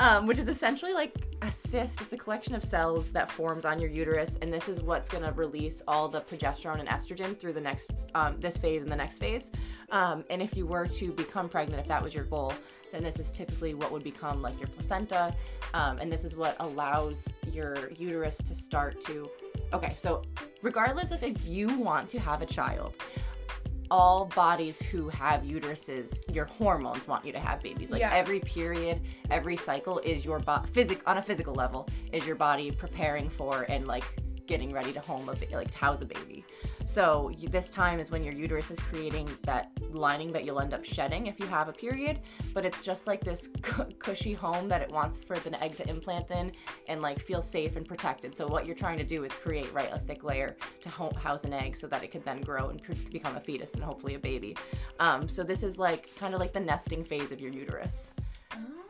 Um, 0.00 0.26
which 0.26 0.38
is 0.38 0.48
essentially 0.48 0.92
like 0.92 1.12
a 1.42 1.50
cyst. 1.50 2.00
It's 2.00 2.12
a 2.12 2.16
collection 2.16 2.54
of 2.54 2.64
cells 2.64 3.10
that 3.10 3.30
forms 3.30 3.64
on 3.64 3.78
your 3.80 3.90
uterus, 3.90 4.38
and 4.42 4.52
this 4.52 4.68
is 4.68 4.82
what's 4.82 5.08
gonna 5.08 5.32
release 5.32 5.82
all 5.86 6.08
the 6.08 6.20
progesterone 6.20 6.80
and 6.80 6.88
estrogen 6.88 7.38
through 7.38 7.52
the 7.52 7.60
next 7.60 7.90
um, 8.14 8.36
this 8.40 8.56
phase 8.56 8.82
and 8.82 8.90
the 8.90 8.96
next 8.96 9.18
phase. 9.18 9.50
Um, 9.90 10.24
and 10.30 10.42
if 10.42 10.56
you 10.56 10.66
were 10.66 10.86
to 10.86 11.12
become 11.12 11.48
pregnant, 11.48 11.80
if 11.80 11.88
that 11.88 12.02
was 12.02 12.14
your 12.14 12.24
goal, 12.24 12.52
then 12.92 13.02
this 13.02 13.18
is 13.18 13.30
typically 13.30 13.74
what 13.74 13.92
would 13.92 14.02
become 14.02 14.42
like 14.42 14.58
your 14.58 14.68
placenta, 14.68 15.34
um, 15.74 15.98
and 15.98 16.10
this 16.10 16.24
is 16.24 16.34
what 16.34 16.56
allows 16.60 17.28
your 17.52 17.90
uterus 17.92 18.38
to 18.38 18.54
start 18.54 19.00
to. 19.02 19.30
Okay, 19.72 19.92
so 19.96 20.22
regardless 20.62 21.10
of 21.10 21.22
if 21.22 21.46
you 21.46 21.68
want 21.78 22.08
to 22.10 22.18
have 22.18 22.42
a 22.42 22.46
child, 22.46 22.96
all 23.90 24.26
bodies 24.26 24.80
who 24.82 25.08
have 25.08 25.42
uteruses, 25.42 26.20
your 26.34 26.44
hormones 26.44 27.06
want 27.06 27.24
you 27.24 27.32
to 27.32 27.38
have 27.38 27.62
babies. 27.62 27.90
Like 27.90 28.00
Yeah. 28.00 28.12
every 28.14 28.40
period, 28.40 29.00
every 29.30 29.56
cycle 29.56 29.98
is 30.00 30.24
your 30.24 30.38
body 30.38 30.68
physic 30.70 31.00
on 31.06 31.18
a 31.18 31.22
physical 31.22 31.54
level 31.54 31.88
is 32.12 32.26
your 32.26 32.36
body 32.36 32.70
preparing 32.70 33.28
for 33.30 33.62
and 33.68 33.86
like 33.86 34.04
getting 34.46 34.72
ready 34.72 34.92
to 34.92 35.00
home 35.00 35.28
a 35.28 35.34
ba- 35.34 35.46
like 35.52 35.70
to 35.70 35.78
house 35.78 36.00
a 36.02 36.06
baby. 36.06 36.44
So 36.88 37.28
you, 37.36 37.50
this 37.50 37.70
time 37.70 38.00
is 38.00 38.10
when 38.10 38.24
your 38.24 38.32
uterus 38.32 38.70
is 38.70 38.80
creating 38.80 39.28
that 39.42 39.70
lining 39.90 40.32
that 40.32 40.46
you'll 40.46 40.58
end 40.58 40.72
up 40.72 40.86
shedding 40.86 41.26
if 41.26 41.38
you 41.38 41.46
have 41.46 41.68
a 41.68 41.72
period, 41.72 42.20
but 42.54 42.64
it's 42.64 42.82
just 42.82 43.06
like 43.06 43.22
this 43.22 43.46
cu- 43.62 43.92
cushy 43.98 44.32
home 44.32 44.68
that 44.68 44.80
it 44.80 44.90
wants 44.90 45.22
for 45.22 45.38
the 45.38 45.62
egg 45.62 45.76
to 45.76 45.86
implant 45.86 46.30
in 46.30 46.50
and 46.88 47.02
like 47.02 47.20
feel 47.20 47.42
safe 47.42 47.76
and 47.76 47.86
protected. 47.86 48.34
So 48.34 48.46
what 48.46 48.64
you're 48.64 48.74
trying 48.74 48.96
to 48.96 49.04
do 49.04 49.24
is 49.24 49.32
create 49.32 49.70
right 49.74 49.90
a 49.92 49.98
thick 49.98 50.24
layer 50.24 50.56
to 50.80 50.88
ho- 50.88 51.12
house 51.22 51.44
an 51.44 51.52
egg 51.52 51.76
so 51.76 51.86
that 51.88 52.02
it 52.02 52.10
could 52.10 52.24
then 52.24 52.40
grow 52.40 52.70
and 52.70 52.80
become 53.10 53.36
a 53.36 53.40
fetus 53.40 53.74
and 53.74 53.84
hopefully 53.84 54.14
a 54.14 54.18
baby. 54.18 54.56
Um, 54.98 55.28
so 55.28 55.42
this 55.42 55.62
is 55.62 55.76
like 55.76 56.16
kind 56.16 56.32
of 56.32 56.40
like 56.40 56.54
the 56.54 56.60
nesting 56.60 57.04
phase 57.04 57.32
of 57.32 57.38
your 57.38 57.52
uterus. 57.52 58.12
Oh. 58.54 58.87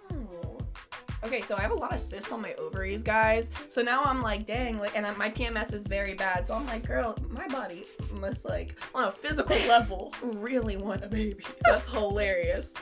Okay, 1.29 1.43
so 1.43 1.57
I 1.59 1.61
have 1.61 1.73
a 1.73 1.75
lot 1.75 1.93
of 1.93 2.01
cysts 2.01 2.33
on 2.33 2.41
my 2.41 2.55
ovaries, 2.55 3.03
guys. 3.03 3.51
So 3.69 3.83
now 3.83 4.03
I'm 4.03 4.23
like, 4.23 4.47
dang, 4.47 4.79
like, 4.79 4.97
and 4.97 5.07
I, 5.07 5.15
my 5.15 5.29
PMS 5.29 5.75
is 5.75 5.83
very 5.83 6.15
bad. 6.15 6.47
So 6.47 6.55
I'm 6.55 6.65
like, 6.65 6.87
girl, 6.87 7.19
my 7.29 7.47
body 7.49 7.85
must 8.19 8.47
like, 8.47 8.77
on 8.95 9.05
a 9.05 9.13
physical 9.13 9.55
level, 9.69 10.15
really 10.23 10.79
want 10.79 11.05
a 11.05 11.07
baby. 11.07 11.45
That's 11.65 11.87
hilarious. 11.91 12.73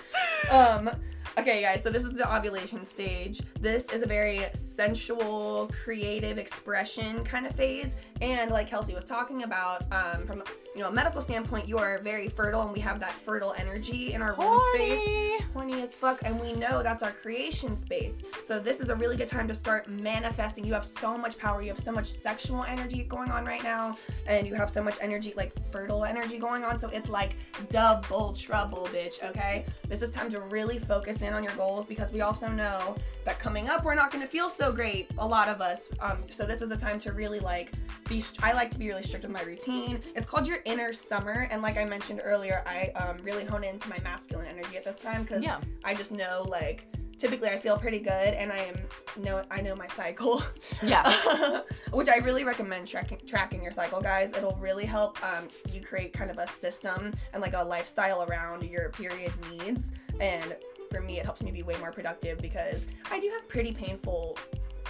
Um, 0.49 0.89
okay, 1.37 1.61
guys. 1.61 1.83
So 1.83 1.91
this 1.91 2.05
is 2.05 2.13
the 2.13 2.33
ovulation 2.33 2.87
stage. 2.87 3.41
This 3.59 3.87
is 3.87 4.03
a 4.03 4.07
very 4.07 4.47
sensual, 4.55 5.69
creative 5.83 6.39
expression 6.39 7.25
kind 7.25 7.47
of 7.47 7.53
phase. 7.57 7.97
And 8.21 8.51
like 8.51 8.69
Kelsey 8.69 8.95
was 8.95 9.05
talking 9.05 9.43
about, 9.43 9.85
um, 9.93 10.27
from 10.27 10.43
you 10.75 10.83
know 10.83 10.89
a 10.89 10.93
medical 10.93 11.21
standpoint, 11.21 11.69
you 11.69 11.79
are 11.79 11.99
very 11.99 12.29
fertile, 12.29 12.63
and 12.63 12.73
we 12.73 12.81
have 12.81 13.01
that 13.01 13.13
fertile 13.13 13.55
energy 13.57 14.13
in 14.13 14.23
our 14.23 14.35
space. 14.35 14.99
Horny. 14.99 15.39
horny 15.53 15.83
as 15.83 15.95
fuck 15.95 16.21
and 16.25 16.39
we 16.41 16.53
know 16.53 16.83
that's 16.83 17.03
our 17.03 17.13
creation 17.13 17.77
space. 17.77 18.23
So 18.45 18.59
this 18.59 18.81
is 18.81 18.91
a 18.91 18.95
really 18.95 19.17
good 19.17 19.29
time 19.29 19.49
to 19.49 19.55
start 19.55 19.89
manifesting. 19.89 20.65
You 20.65 20.73
have 20.75 20.85
so 20.85 21.17
much 21.17 21.39
power. 21.39 21.63
You 21.63 21.69
have 21.69 21.79
so 21.79 21.93
much 21.93 22.07
sexual 22.07 22.65
energy 22.65 23.03
going 23.05 23.31
on 23.31 23.45
right 23.45 23.63
now 23.63 23.97
and 24.27 24.47
you 24.47 24.55
have 24.55 24.71
so 24.71 24.83
much 24.83 24.97
energy 25.01 25.33
like 25.37 25.53
fertile 25.73 26.05
energy 26.05 26.39
going 26.39 26.65
on. 26.65 26.79
So 26.79 26.89
it's 26.89 27.09
like 27.09 27.37
double 27.71 28.33
trouble 28.33 28.89
bitch 28.93 29.23
okay? 29.25 29.65
This 29.89 30.03
is 30.03 30.13
time 30.13 30.31
to 30.31 30.41
really 30.41 30.79
focus 30.79 31.23
in 31.23 31.33
on 31.33 31.43
your 31.43 31.55
goals 31.55 31.87
because 31.87 32.13
we 32.13 32.21
also 32.21 32.49
know 32.49 32.97
that 33.25 33.39
coming 33.39 33.69
up 33.69 33.85
we're 33.85 33.95
not 33.95 34.11
going 34.11 34.23
to 34.23 34.29
feel 34.29 34.51
so 34.51 34.73
great 34.73 35.09
a 35.19 35.27
lot 35.27 35.49
of 35.49 35.61
us. 35.61 35.89
Um, 36.01 36.19
so 36.31 36.45
this 36.45 36.63
is 36.63 36.69
the 36.69 36.77
time 36.77 36.99
to 37.01 37.13
really 37.13 37.41
like 37.41 37.73
be 38.09 38.25
i 38.43 38.53
like 38.53 38.71
to 38.71 38.79
be 38.79 38.89
really 38.89 39.03
strict 39.03 39.25
with 39.25 39.33
my 39.33 39.43
routine 39.43 40.01
it's 40.15 40.27
called 40.27 40.47
your 40.47 40.59
inner 40.65 40.93
summer 40.93 41.49
and 41.51 41.63
like 41.63 41.77
i 41.77 41.85
mentioned 41.85 42.21
earlier 42.25 42.63
i 42.67 42.89
um, 43.01 43.17
really 43.23 43.45
hone 43.45 43.65
into 43.65 43.89
my 43.89 43.99
masculine 44.01 44.47
energy 44.47 44.77
at 44.77 44.85
this 44.85 44.97
time 44.97 45.23
because 45.23 45.43
Yeah. 45.43 45.61
I 45.85 45.95
just 45.95 46.13
know 46.13 46.45
like 46.49 46.87
typically 47.19 47.49
I 47.49 47.59
feel 47.59 47.79
pretty 47.79 47.99
good 47.99 48.35
and 48.35 48.53
I 48.53 48.59
am 48.59 48.77
know 49.23 49.43
I 49.51 49.61
know 49.63 49.75
my 49.75 49.87
cycle. 49.89 50.43
Yeah. 50.83 51.63
Which 51.93 52.09
I 52.09 52.17
really 52.17 52.45
recommend 52.45 52.87
tracking 52.87 53.21
tracking 53.27 53.63
your 53.63 53.73
cycle, 53.73 54.01
guys. 54.03 54.33
It'll 54.35 54.57
really 54.57 54.85
help 54.85 55.23
um, 55.25 55.49
you 55.73 55.81
create 55.81 56.13
kind 56.13 56.31
of 56.31 56.37
a 56.39 56.47
system 56.47 57.15
and 57.33 57.41
like 57.41 57.55
a 57.55 57.63
lifestyle 57.65 58.23
around 58.25 58.65
your 58.65 58.91
period 58.91 59.33
needs. 59.51 59.93
And 60.21 60.57
for 60.91 61.01
me, 61.01 61.19
it 61.19 61.25
helps 61.25 61.43
me 61.43 61.51
be 61.51 61.63
way 61.63 61.77
more 61.79 61.91
productive 61.93 62.39
because 62.39 62.87
I 63.11 63.19
do 63.19 63.31
have 63.31 63.49
pretty 63.49 63.73
painful 63.73 64.37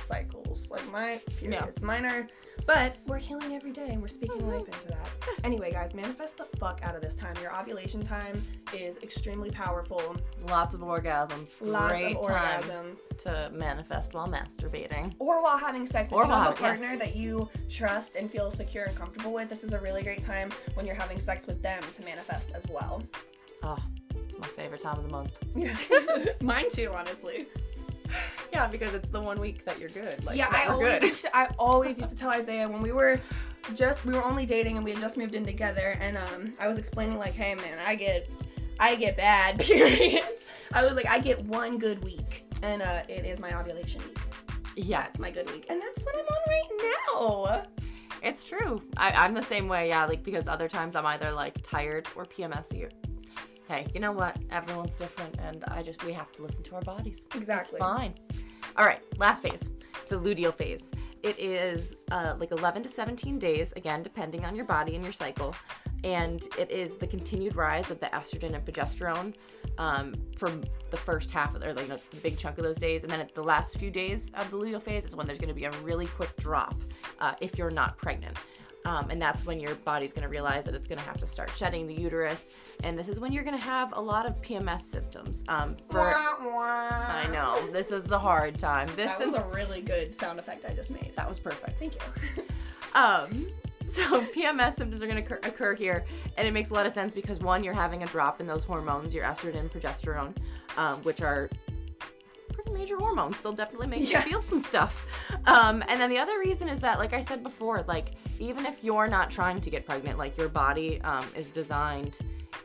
cycles. 0.06 0.68
Like 0.70 0.90
my 0.90 1.20
periods, 1.38 1.80
mine 1.80 2.04
are, 2.06 2.26
but 2.66 2.96
we're 3.06 3.18
healing 3.18 3.54
every 3.54 3.70
day 3.70 3.88
and 3.90 4.02
we're 4.02 4.08
speaking 4.08 4.46
life 4.48 4.66
into 4.66 4.88
that. 4.88 5.08
Anyway, 5.44 5.70
guys, 5.70 5.94
manifest 5.94 6.36
the 6.36 6.44
fuck 6.58 6.80
out 6.82 6.96
of 6.96 7.02
this 7.02 7.14
time. 7.14 7.34
Your 7.40 7.56
ovulation 7.56 8.02
time 8.02 8.42
is 8.74 8.96
extremely 8.98 9.50
powerful. 9.50 10.16
Lots 10.48 10.74
of 10.74 10.80
orgasms. 10.80 11.50
Lots 11.60 11.92
Great 11.92 12.16
of 12.16 12.26
time 12.26 12.62
orgasms. 12.64 13.18
to 13.18 13.50
manifest 13.54 14.14
while 14.14 14.28
masturbating. 14.28 15.14
Or 15.18 15.42
while 15.42 15.58
having 15.58 15.86
sex. 15.86 16.08
If 16.08 16.12
you 16.12 16.18
while 16.18 16.42
have 16.42 16.52
a 16.52 16.56
partner 16.56 16.90
yes. 16.90 16.98
that 16.98 17.16
you 17.16 17.48
trust 17.68 18.16
and 18.16 18.30
feel 18.30 18.50
secure 18.50 18.84
and 18.84 18.96
comfortable 18.96 19.32
with, 19.32 19.48
this 19.48 19.62
is 19.62 19.72
a 19.72 19.78
really 19.78 20.02
great 20.02 20.22
time 20.22 20.50
when 20.74 20.86
you're 20.86 20.96
having 20.96 21.18
sex 21.20 21.46
with 21.46 21.62
them 21.62 21.82
to 21.94 22.02
manifest 22.02 22.52
as 22.54 22.66
well. 22.68 23.02
Oh, 23.62 23.78
it's 24.14 24.38
my 24.38 24.48
favorite 24.48 24.80
time 24.80 24.98
of 24.98 25.04
the 25.04 25.10
month. 25.10 25.38
Yeah. 25.54 25.76
Mine 26.40 26.70
too, 26.70 26.92
honestly. 26.92 27.46
yeah, 28.52 28.66
because 28.66 28.94
it's 28.94 29.08
the 29.10 29.20
one 29.20 29.40
week 29.40 29.64
that 29.64 29.78
you're 29.78 29.88
good. 29.90 30.24
Like, 30.24 30.36
yeah, 30.36 30.48
I 30.50 30.66
always 30.66 31.00
good. 31.00 31.08
used 31.08 31.22
to. 31.22 31.36
I 31.36 31.48
always 31.58 31.98
used 31.98 32.10
to 32.10 32.16
tell 32.16 32.30
Isaiah 32.30 32.68
when 32.68 32.82
we 32.82 32.92
were 32.92 33.20
just 33.74 34.04
we 34.04 34.12
were 34.12 34.24
only 34.24 34.46
dating 34.46 34.76
and 34.76 34.84
we 34.84 34.92
had 34.92 35.00
just 35.00 35.16
moved 35.16 35.34
in 35.34 35.44
together, 35.44 35.96
and 36.00 36.16
um, 36.16 36.54
I 36.60 36.68
was 36.68 36.78
explaining 36.78 37.18
like, 37.18 37.32
hey 37.34 37.54
man, 37.54 37.78
I 37.84 37.94
get, 37.96 38.28
I 38.78 38.94
get 38.96 39.16
bad 39.16 39.58
periods. 39.60 40.44
I 40.72 40.84
was 40.84 40.94
like, 40.94 41.06
I 41.06 41.18
get 41.18 41.44
one 41.44 41.78
good 41.78 42.02
week, 42.04 42.44
and 42.62 42.82
uh, 42.82 43.02
it 43.08 43.24
is 43.24 43.38
my 43.38 43.58
ovulation 43.58 44.02
week. 44.02 44.18
yeah, 44.76 45.02
That's 45.02 45.18
my 45.18 45.30
good 45.30 45.50
week, 45.50 45.66
and 45.68 45.80
that's 45.80 46.02
what 46.04 46.14
I'm 46.14 46.26
on 46.26 46.42
right 46.48 46.94
now. 47.10 47.62
it's 48.22 48.42
true. 48.44 48.82
I, 48.96 49.10
I'm 49.12 49.34
the 49.34 49.42
same 49.42 49.68
way. 49.68 49.88
Yeah, 49.88 50.04
like 50.06 50.22
because 50.24 50.48
other 50.48 50.68
times 50.68 50.96
I'm 50.96 51.06
either 51.06 51.30
like 51.32 51.62
tired 51.68 52.08
or 52.16 52.24
PMSy. 52.24 52.90
Hey, 53.68 53.86
you 53.92 54.00
know 54.00 54.12
what? 54.12 54.36
Everyone's 54.50 54.96
different, 54.96 55.36
and 55.40 55.64
I 55.64 55.82
just 55.82 56.04
we 56.04 56.12
have 56.12 56.30
to 56.32 56.42
listen 56.42 56.62
to 56.64 56.76
our 56.76 56.82
bodies. 56.82 57.22
Exactly. 57.34 57.78
It's 57.78 57.84
fine. 57.84 58.14
All 58.76 58.84
right, 58.84 59.00
last 59.18 59.42
phase, 59.42 59.70
the 60.08 60.16
luteal 60.16 60.54
phase. 60.54 60.90
It 61.22 61.38
is 61.40 61.96
uh, 62.12 62.36
like 62.38 62.52
11 62.52 62.84
to 62.84 62.88
17 62.88 63.38
days, 63.40 63.72
again, 63.74 64.04
depending 64.04 64.44
on 64.44 64.54
your 64.54 64.64
body 64.64 64.94
and 64.94 65.02
your 65.02 65.12
cycle. 65.12 65.56
And 66.04 66.46
it 66.56 66.70
is 66.70 66.96
the 66.98 67.06
continued 67.06 67.56
rise 67.56 67.90
of 67.90 67.98
the 67.98 68.06
estrogen 68.06 68.54
and 68.54 68.64
progesterone 68.64 69.34
um, 69.78 70.14
from 70.36 70.62
the 70.92 70.96
first 70.96 71.32
half 71.32 71.56
of, 71.56 71.64
or 71.64 71.72
like 71.72 71.88
the 71.88 72.00
big 72.22 72.38
chunk 72.38 72.58
of 72.58 72.64
those 72.64 72.76
days. 72.76 73.02
And 73.02 73.10
then 73.10 73.18
at 73.18 73.34
the 73.34 73.42
last 73.42 73.76
few 73.76 73.90
days 73.90 74.30
of 74.34 74.48
the 74.50 74.56
luteal 74.56 74.80
phase 74.80 75.04
is 75.04 75.16
when 75.16 75.26
there's 75.26 75.40
going 75.40 75.48
to 75.48 75.54
be 75.54 75.64
a 75.64 75.72
really 75.82 76.06
quick 76.06 76.36
drop 76.36 76.76
uh, 77.18 77.34
if 77.40 77.58
you're 77.58 77.70
not 77.70 77.98
pregnant. 77.98 78.36
Um, 78.86 79.10
and 79.10 79.20
that's 79.20 79.44
when 79.44 79.58
your 79.58 79.74
body's 79.74 80.12
going 80.12 80.22
to 80.22 80.28
realize 80.28 80.64
that 80.64 80.74
it's 80.74 80.86
going 80.86 80.98
to 81.00 81.04
have 81.04 81.18
to 81.18 81.26
start 81.26 81.50
shedding 81.56 81.88
the 81.88 81.94
uterus. 81.94 82.52
And 82.84 82.96
this 82.96 83.08
is 83.08 83.18
when 83.18 83.32
you're 83.32 83.42
going 83.42 83.58
to 83.58 83.64
have 83.64 83.92
a 83.96 84.00
lot 84.00 84.26
of 84.26 84.40
PMS 84.42 84.82
symptoms. 84.82 85.42
Um, 85.48 85.76
for, 85.90 86.14
I 86.14 87.26
know 87.32 87.66
this 87.72 87.90
is 87.90 88.04
the 88.04 88.18
hard 88.18 88.60
time. 88.60 88.86
This 88.94 89.10
That 89.16 89.26
is 89.26 89.32
was 89.32 89.42
a 89.42 89.44
really 89.56 89.80
good 89.82 90.18
sound 90.20 90.38
effect 90.38 90.64
I 90.64 90.72
just 90.72 90.90
made. 90.90 91.12
that 91.16 91.28
was 91.28 91.40
perfect. 91.40 91.78
Thank 91.80 91.94
you. 91.94 92.44
Um, 92.94 93.48
so 93.86 94.20
PMS 94.34 94.76
symptoms 94.76 95.02
are 95.02 95.06
going 95.06 95.22
to 95.22 95.22
occur, 95.22 95.40
occur 95.42 95.74
here, 95.74 96.06
and 96.38 96.48
it 96.48 96.52
makes 96.52 96.70
a 96.70 96.72
lot 96.72 96.86
of 96.86 96.94
sense 96.94 97.12
because 97.12 97.40
one, 97.40 97.62
you're 97.62 97.74
having 97.74 98.04
a 98.04 98.06
drop 98.06 98.40
in 98.40 98.46
those 98.46 98.64
hormones, 98.64 99.12
your 99.12 99.24
estrogen, 99.24 99.56
and 99.58 99.70
progesterone, 99.70 100.34
um, 100.78 101.02
which 101.02 101.20
are 101.20 101.50
pretty 102.56 102.72
major 102.72 102.96
hormones. 102.96 103.40
They'll 103.40 103.52
definitely 103.52 103.86
make 103.86 104.08
Yeah. 104.10 104.24
you 104.24 104.30
feel 104.30 104.42
some 104.42 104.60
stuff. 104.60 105.06
Um, 105.46 105.84
and 105.88 106.00
then 106.00 106.10
the 106.10 106.18
other 106.18 106.38
reason 106.38 106.68
is 106.68 106.80
that, 106.80 106.98
like 106.98 107.12
I 107.12 107.20
said 107.20 107.42
before, 107.42 107.84
like 107.86 108.12
even 108.40 108.66
if 108.66 108.82
you're 108.82 109.06
not 109.08 109.30
trying 109.30 109.60
to 109.60 109.70
get 109.70 109.84
pregnant, 109.86 110.18
like 110.18 110.36
your 110.36 110.48
body 110.48 111.00
um, 111.02 111.24
is 111.36 111.48
designed. 111.50 112.16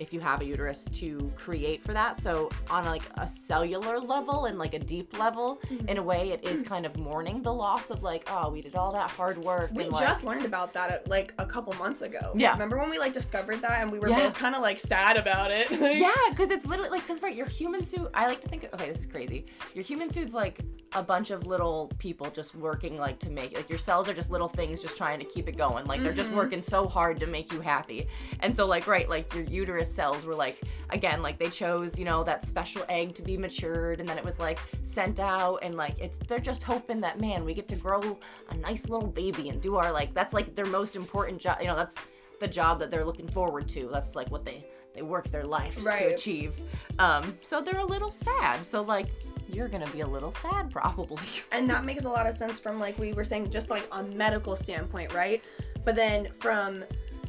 If 0.02 0.12
you 0.12 0.20
have 0.20 0.42
a 0.42 0.46
uterus 0.46 0.84
to 0.94 1.32
create 1.36 1.84
for 1.84 1.94
that, 1.94 2.20
so 2.24 2.50
on 2.72 2.86
like 2.86 3.04
a 3.18 3.28
cellular 3.28 4.00
level 4.00 4.46
and 4.46 4.58
like 4.58 4.74
a 4.74 4.80
deep 4.80 5.18
level, 5.18 5.62
Mm-hmm. 5.70 5.88
in 5.90 5.98
a 6.00 6.04
way, 6.04 6.32
it 6.32 6.44
is 6.44 6.64
kind 6.64 6.86
of 6.88 6.98
mourning 6.98 7.42
the 7.44 7.54
loss 7.54 7.92
of 7.92 8.02
like, 8.02 8.28
oh, 8.32 8.50
we 8.50 8.62
did 8.62 8.76
all 8.76 8.92
that 8.94 9.10
hard 9.12 9.38
work. 9.38 9.70
We 9.74 9.84
and, 9.84 9.92
like, 9.94 10.04
just 10.08 10.24
learned 10.24 10.44
about 10.46 10.74
that 10.74 10.90
uh, 10.92 10.98
like 11.06 11.34
a 11.38 11.46
couple 11.46 11.72
months 11.74 12.02
ago. 12.02 12.34
Yeah. 12.36 12.54
Remember 12.54 12.80
when 12.80 12.90
we 12.90 12.98
like 12.98 13.14
discovered 13.14 13.62
that 13.62 13.82
and 13.82 13.92
we 13.92 14.00
were 14.00 14.10
Yeah. 14.10 14.20
both 14.28 14.34
kind 14.34 14.56
of 14.56 14.62
like 14.64 14.80
sad 14.80 15.18
about 15.18 15.52
it? 15.52 15.70
yeah, 16.00 16.12
because 16.32 16.50
it's 16.50 16.66
literally 16.66 16.90
like, 16.90 17.04
because 17.04 17.22
right, 17.22 17.36
your 17.36 17.46
human 17.46 17.84
suit. 17.86 18.10
I 18.16 18.26
like 18.28 18.42
to 18.42 18.50
think. 18.50 18.68
Okay, 18.74 18.88
this 18.88 19.00
is 19.00 19.06
crazy. 19.06 19.46
Your 19.76 19.84
human 19.84 20.12
suit's 20.12 20.34
like 20.34 20.60
a 20.94 21.02
bunch 21.02 21.32
of 21.32 21.48
little 21.48 21.90
people 22.00 22.30
just 22.32 22.54
working 22.56 22.98
like 22.98 23.18
to 23.20 23.30
make 23.30 23.56
like 23.56 23.70
your 23.70 23.80
cells 23.80 24.10
are 24.10 24.14
just 24.14 24.30
little 24.30 24.50
things 24.50 24.82
just 24.82 24.98
trying 24.98 25.20
to 25.20 25.26
keep 25.26 25.48
it 25.48 25.58
going. 25.58 25.86
Like 25.86 26.04
they're 26.04 26.12
just 26.14 26.30
Mhm. 26.32 26.36
working 26.36 26.62
so 26.62 26.88
hard 26.88 27.20
to 27.22 27.28
make 27.28 27.52
you 27.54 27.62
happy. 27.62 28.08
And 28.42 28.56
so 28.56 28.66
like 28.66 28.88
right, 28.88 29.08
like 29.10 29.34
your 29.34 29.44
uterus 29.46 29.94
cells 29.94 30.26
were 30.26 30.36
like 30.36 30.60
again 30.90 31.22
like 31.22 31.38
they 31.40 31.50
chose 31.50 31.98
you 31.98 32.04
know 32.06 32.24
that 32.26 32.46
special 32.48 32.84
egg 32.90 33.16
to 33.16 33.22
be 33.22 33.38
matured 33.38 34.00
and 34.02 34.10
then 34.10 34.18
it 34.18 34.26
was 34.26 34.38
like 34.40 34.60
sent 34.84 35.20
out 35.20 35.60
and 35.62 35.76
like 35.76 35.98
it's 36.00 36.18
they're 36.28 36.40
just 36.40 36.64
hoping 36.64 37.00
that 37.02 37.20
man 37.22 37.46
we 37.46 37.54
get 37.54 37.68
to 37.70 37.76
grow 37.76 38.20
a 38.50 38.58
nice 38.58 38.88
little 38.90 39.08
baby 39.08 39.50
and 39.50 39.62
do 39.62 39.78
our 39.78 39.92
like 39.92 40.14
that's 40.14 40.34
like 40.34 40.56
their 40.56 40.66
most 40.66 40.96
important 40.96 41.40
job. 41.40 41.58
You 41.62 41.68
know 41.68 41.76
that's 41.76 41.96
the 42.42 42.48
job 42.48 42.80
that 42.80 42.90
they're 42.92 43.06
looking 43.06 43.30
forward 43.30 43.70
to. 43.70 43.88
That's 43.94 44.16
like 44.16 44.30
what 44.32 44.44
they 44.44 44.66
they 44.94 45.02
work 45.02 45.30
their 45.30 45.46
life 45.46 45.76
to 45.76 46.14
achieve. 46.16 46.54
Um, 47.00 47.38
so 47.42 47.62
they're 47.62 47.80
a 47.80 47.86
little 47.86 48.10
sad. 48.10 48.66
So 48.66 48.82
like 48.82 49.08
you're 49.48 49.68
gonna 49.68 49.90
be 49.92 50.02
a 50.02 50.08
little 50.08 50.32
sad 50.32 50.72
probably. 50.72 51.18
and 51.52 51.70
that 51.70 51.84
makes 51.84 52.06
a 52.06 52.10
lot 52.10 52.26
of 52.28 52.38
sense 52.38 52.60
from 52.60 52.80
like 52.80 52.98
we 52.98 53.14
were 53.14 53.26
saying 53.26 53.50
just 53.50 53.70
like 53.70 53.88
a 53.92 54.04
medical 54.04 54.56
standpoint 54.56 55.14
right 55.14 55.44
but 55.84 55.94
then 55.96 56.30
from 56.40 56.84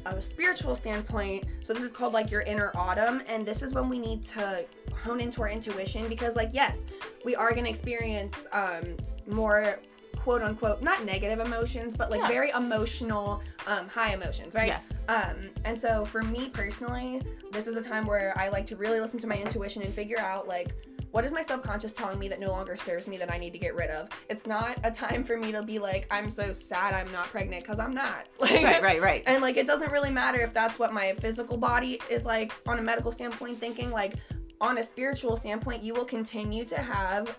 a 0.07 0.21
spiritual 0.21 0.77
standpoint 0.77 1.45
so 1.63 1.73
this 1.73 1.83
is 1.83 1.93
called 1.93 2.13
like 2.13 2.31
your 2.31 2.43
inner 2.43 2.71
autumn 2.77 3.23
and 3.27 3.45
this 3.47 3.63
is 3.63 3.75
when 3.75 3.89
we 3.89 3.99
need 3.99 4.23
to 4.23 4.65
hone 5.03 5.21
into 5.21 5.41
our 5.43 5.49
intuition 5.49 6.09
because 6.09 6.37
like 6.37 6.51
yes 6.53 6.85
we 7.25 7.35
are 7.35 7.51
going 7.53 7.65
to 7.65 7.71
experience 7.71 8.47
um 8.53 8.97
more 9.27 9.81
quote 10.23 10.43
unquote 10.43 10.81
not 10.83 11.05
negative 11.05 11.41
emotions 11.41 11.97
but 11.97 12.11
like 12.11 12.21
Yeah. 12.21 12.29
very 12.29 12.51
emotional 12.51 13.43
um 13.67 13.89
high 13.89 14.13
emotions 14.15 14.55
right 14.55 14.69
Yes. 14.69 14.93
um, 15.09 15.51
and 15.65 15.79
so 15.79 16.05
for 16.05 16.23
me 16.23 16.49
personally, 16.49 17.21
this 17.51 17.67
is 17.67 17.77
a 17.77 17.83
time 17.83 18.07
where 18.07 18.33
I 18.39 18.49
like 18.49 18.67
to 18.67 18.77
really 18.77 19.01
listen 19.01 19.19
to 19.21 19.27
my 19.27 19.37
intuition 19.37 19.83
and 19.83 19.93
figure 19.93 20.19
out 20.21 20.47
like 20.47 20.75
what 21.11 21.25
is 21.27 21.33
my 21.33 21.43
subconscious 21.43 21.93
telling 21.93 22.19
me 22.19 22.27
that 22.29 22.41
no 22.41 22.49
longer 22.51 22.75
serves 22.75 23.07
me 23.07 23.19
that 23.19 23.31
I 23.31 23.37
need 23.37 23.53
to 23.53 23.59
get 23.59 23.75
rid 23.75 23.91
of. 23.91 24.09
It's 24.31 24.47
not 24.47 24.79
a 24.83 24.91
time 24.91 25.25
for 25.25 25.37
me 25.37 25.53
to 25.53 25.63
be 25.63 25.79
like 25.79 26.07
I'm 26.11 26.31
so 26.31 26.53
sad 26.53 26.95
I'm 26.95 27.11
not 27.13 27.27
pregnant 27.27 27.65
because 27.65 27.79
I'm 27.79 27.93
not. 27.93 28.29
Like, 28.41 28.63
Right, 28.65 28.83
right, 28.83 29.03
right. 29.03 29.23
And 29.27 29.43
like 29.43 29.57
it 29.57 29.67
doesn't 29.67 29.91
really 29.93 30.11
matter 30.11 30.41
if 30.41 30.55
that's 30.55 30.79
what 30.79 30.93
my 30.95 31.13
physical 31.15 31.57
body 31.59 32.01
is 32.09 32.25
like 32.25 32.53
on 32.67 32.79
a 32.79 32.83
medical 32.83 33.13
standpoint 33.13 33.59
thinking 33.59 33.91
like 33.91 34.15
on 34.61 34.79
a 34.79 34.83
spiritual 34.83 35.37
standpoint 35.37 35.83
you 35.83 35.93
will 35.93 36.05
continue 36.05 36.65
to 36.65 36.77
have 36.79 37.37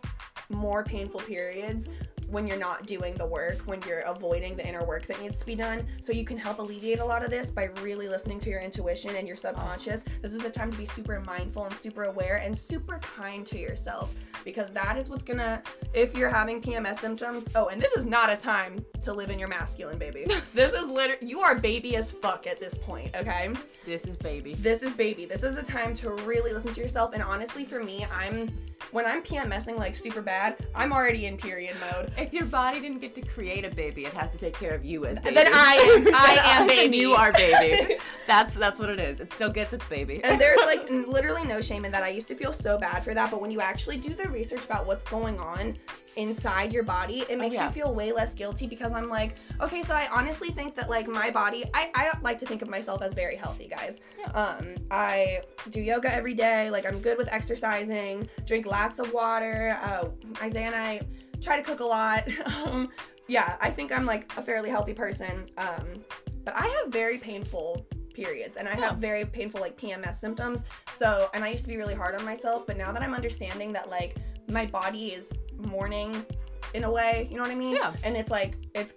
more 0.49 0.83
painful 0.83 1.21
periods 1.21 1.89
when 2.33 2.47
you're 2.47 2.57
not 2.57 2.85
doing 2.87 3.13
the 3.15 3.25
work, 3.25 3.59
when 3.65 3.81
you're 3.87 3.99
avoiding 3.99 4.55
the 4.55 4.67
inner 4.67 4.83
work 4.83 5.05
that 5.05 5.21
needs 5.21 5.37
to 5.37 5.45
be 5.45 5.55
done. 5.55 5.85
So 6.01 6.11
you 6.11 6.25
can 6.25 6.37
help 6.37 6.59
alleviate 6.59 6.99
a 6.99 7.05
lot 7.05 7.23
of 7.23 7.29
this 7.29 7.51
by 7.51 7.65
really 7.81 8.09
listening 8.09 8.39
to 8.41 8.49
your 8.49 8.59
intuition 8.59 9.15
and 9.15 9.27
your 9.27 9.37
subconscious. 9.37 10.03
This 10.21 10.33
is 10.33 10.43
a 10.43 10.49
time 10.49 10.71
to 10.71 10.77
be 10.77 10.85
super 10.85 11.21
mindful 11.25 11.65
and 11.65 11.75
super 11.75 12.03
aware 12.03 12.37
and 12.37 12.57
super 12.57 12.97
kind 12.99 13.45
to 13.45 13.59
yourself 13.59 14.13
because 14.43 14.71
that 14.71 14.97
is 14.97 15.09
what's 15.09 15.23
gonna 15.23 15.61
if 15.93 16.17
you're 16.17 16.29
having 16.29 16.61
PMS 16.61 16.99
symptoms. 16.99 17.45
Oh, 17.55 17.67
and 17.67 17.81
this 17.81 17.93
is 17.93 18.05
not 18.05 18.31
a 18.31 18.35
time 18.35 18.83
to 19.03 19.13
live 19.13 19.29
in 19.29 19.37
your 19.37 19.47
masculine 19.47 19.99
baby. 19.99 20.25
this 20.53 20.73
is 20.73 20.89
literally 20.89 21.25
you 21.25 21.41
are 21.41 21.55
baby 21.55 21.95
as 21.95 22.11
fuck 22.11 22.47
at 22.47 22.59
this 22.59 22.77
point, 22.77 23.15
okay? 23.15 23.53
This 23.85 24.05
is 24.05 24.17
baby. 24.17 24.55
This 24.55 24.81
is 24.81 24.93
baby. 24.93 25.25
This 25.25 25.43
is 25.43 25.55
a 25.57 25.63
time 25.63 25.93
to 25.95 26.11
really 26.11 26.51
listen 26.51 26.73
to 26.73 26.81
yourself. 26.81 27.11
And 27.13 27.21
honestly, 27.21 27.63
for 27.63 27.83
me, 27.83 28.05
I'm 28.11 28.49
when 28.91 29.05
I'm 29.05 29.23
PMSing 29.23 29.77
like 29.77 29.95
super 29.95 30.21
bad, 30.21 30.57
I'm 30.75 30.93
already 30.93 31.25
in 31.25 31.37
period 31.37 31.75
mode. 31.79 32.22
If 32.23 32.31
your 32.31 32.45
body 32.45 32.79
didn't 32.79 32.99
get 32.99 33.13
to 33.15 33.21
create 33.21 33.65
a 33.65 33.69
baby, 33.69 34.05
it 34.05 34.13
has 34.13 34.31
to 34.31 34.37
take 34.37 34.53
care 34.53 34.73
of 34.73 34.85
you 34.85 35.05
as 35.05 35.19
baby. 35.19 35.35
Then 35.43 35.47
I 35.51 35.73
am- 35.97 36.15
I 36.15 36.39
am 36.41 36.67
baby. 36.67 36.97
you 36.97 37.15
are 37.15 37.33
baby. 37.33 37.97
That's 38.27 38.53
that's 38.53 38.79
what 38.79 38.89
it 38.89 39.01
is. 39.01 39.19
It 39.19 39.33
still 39.33 39.49
gets 39.49 39.73
its 39.73 39.85
baby. 39.87 40.23
And 40.23 40.39
there's 40.39 40.61
like 40.61 40.89
literally 40.89 41.43
no 41.43 41.59
shame 41.59 41.83
in 41.83 41.91
that. 41.91 42.03
I 42.03 42.07
used 42.07 42.29
to 42.29 42.35
feel 42.35 42.53
so 42.53 42.77
bad 42.77 43.03
for 43.03 43.13
that, 43.13 43.29
but 43.29 43.41
when 43.41 43.51
you 43.51 43.59
actually 43.59 43.97
do 43.97 44.13
the 44.13 44.29
research 44.29 44.63
about 44.63 44.87
what's 44.87 45.03
going 45.03 45.37
on 45.37 45.77
inside 46.15 46.71
your 46.71 46.83
body, 46.83 47.25
it 47.29 47.37
makes 47.37 47.55
yeah. 47.55 47.65
you 47.65 47.73
feel 47.73 47.93
way 47.93 48.13
less 48.13 48.33
guilty 48.33 48.65
because 48.65 48.93
I'm 48.93 49.09
like, 49.09 49.35
okay, 49.59 49.83
so 49.83 49.93
I 49.93 50.07
honestly 50.09 50.51
think 50.51 50.73
that 50.75 50.89
like 50.89 51.05
my 51.05 51.29
body, 51.29 51.65
I, 51.73 51.91
I 51.93 52.17
like 52.21 52.39
to 52.39 52.45
think 52.45 52.61
of 52.61 52.69
myself 52.69 53.01
as 53.01 53.13
very 53.13 53.35
healthy, 53.35 53.67
guys. 53.67 53.99
Yeah. 54.17 54.31
Um, 54.31 54.75
I 54.89 55.41
do 55.69 55.81
yoga 55.81 56.13
every 56.13 56.33
day. 56.33 56.69
Like 56.69 56.85
I'm 56.85 56.99
good 56.99 57.17
with 57.17 57.27
exercising, 57.29 58.29
drink 58.45 58.65
lots 58.65 58.99
of 58.99 59.11
water. 59.11 59.77
Uh, 59.83 60.05
Isaiah 60.41 60.67
and 60.67 60.75
I 60.75 61.01
try 61.43 61.57
to 61.57 61.63
cook 61.63 61.79
a 61.81 61.85
lot. 61.85 62.27
um, 62.65 62.89
yeah, 63.27 63.57
I 63.61 63.69
think 63.69 63.91
I'm 63.91 64.05
like 64.05 64.31
a 64.37 64.41
fairly 64.41 64.69
healthy 64.69 64.93
person. 64.93 65.49
Um, 65.57 66.03
but 66.43 66.55
I 66.55 66.67
have 66.67 66.91
very 66.91 67.17
painful 67.17 67.85
periods 68.13 68.57
and 68.57 68.67
I 68.67 68.75
have 68.75 68.97
very 68.97 69.25
painful 69.25 69.59
like 69.59 69.77
PMS 69.77 70.17
symptoms. 70.17 70.63
So, 70.91 71.29
and 71.33 71.43
I 71.43 71.49
used 71.49 71.63
to 71.63 71.69
be 71.69 71.77
really 71.77 71.95
hard 71.95 72.15
on 72.15 72.25
myself, 72.25 72.65
but 72.67 72.77
now 72.77 72.91
that 72.91 73.01
I'm 73.01 73.13
understanding 73.13 73.73
that 73.73 73.89
like 73.89 74.17
my 74.49 74.65
body 74.65 75.07
is 75.07 75.31
mourning 75.57 76.25
in 76.73 76.83
a 76.83 76.91
way, 76.91 77.27
you 77.29 77.37
know 77.37 77.43
what 77.43 77.51
I 77.51 77.55
mean? 77.55 77.75
Yeah. 77.75 77.93
And 78.03 78.15
it's 78.15 78.31
like 78.31 78.57
it's 78.75 78.93